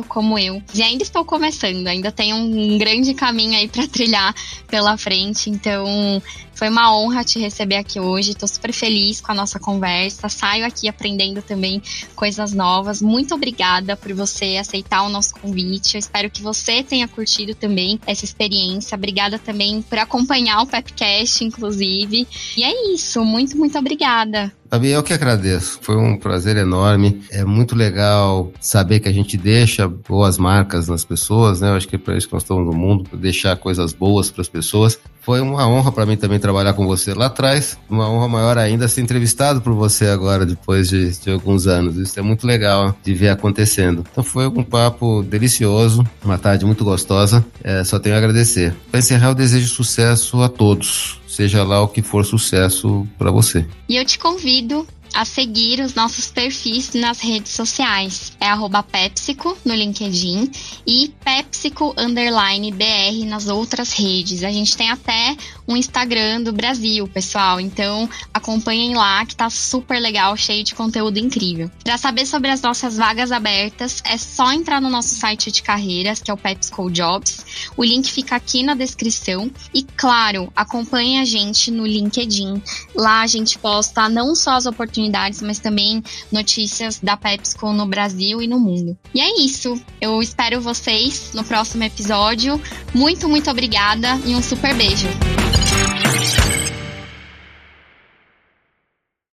[0.03, 0.61] como eu.
[0.73, 4.33] E ainda estou começando, ainda tenho um grande caminho aí para trilhar
[4.67, 5.49] pela frente.
[5.49, 6.21] Então,
[6.59, 8.31] foi uma honra te receber aqui hoje.
[8.31, 10.27] Estou super feliz com a nossa conversa.
[10.27, 11.81] Saio aqui aprendendo também
[12.15, 13.01] coisas novas.
[13.01, 15.95] Muito obrigada por você aceitar o nosso convite.
[15.95, 18.95] Eu espero que você tenha curtido também essa experiência.
[18.95, 22.27] Obrigada também por acompanhar o Pepcast, inclusive.
[22.57, 23.23] E é isso.
[23.23, 24.51] Muito, muito obrigada.
[24.69, 25.79] Fabi, eu que agradeço.
[25.81, 27.21] Foi um prazer enorme.
[27.31, 31.69] É muito legal saber que a gente deixa boas marcas nas pessoas, né?
[31.69, 34.41] Eu acho que é para isso que nós estamos no mundo, deixar coisas boas para
[34.41, 34.99] as pessoas.
[35.21, 37.79] Foi uma honra para mim também trabalhar com você lá atrás.
[37.89, 41.97] Uma honra maior ainda ser entrevistado por você agora, depois de, de alguns anos.
[41.97, 44.05] Isso é muito legal de ver acontecendo.
[44.11, 47.43] Então foi um papo delicioso, uma tarde muito gostosa.
[47.63, 48.75] É, só tenho a agradecer.
[48.91, 53.65] Para encerrar, eu desejo sucesso a todos seja lá o que for sucesso para você.
[53.87, 58.31] E eu te convido a seguir os nossos perfis nas redes sociais.
[58.39, 60.51] É arroba PepsiCo no LinkedIn
[60.85, 64.43] e PepsiCo Underline BR nas outras redes.
[64.43, 65.35] A gente tem até
[65.67, 67.59] um Instagram do Brasil, pessoal.
[67.59, 71.69] Então acompanhem lá que tá super legal, cheio de conteúdo incrível.
[71.83, 76.21] Para saber sobre as nossas vagas abertas, é só entrar no nosso site de carreiras,
[76.21, 77.45] que é o PepsiCo Jobs.
[77.75, 79.51] O link fica aqui na descrição.
[79.73, 82.61] E claro, acompanhe a gente no LinkedIn.
[82.95, 87.85] Lá a gente posta não só as oportunidades oportunidades, mas também notícias da PepsiCo no
[87.85, 88.97] Brasil e no mundo.
[89.13, 89.79] E é isso.
[90.01, 92.61] Eu espero vocês no próximo episódio.
[92.93, 95.07] Muito, muito obrigada e um super beijo.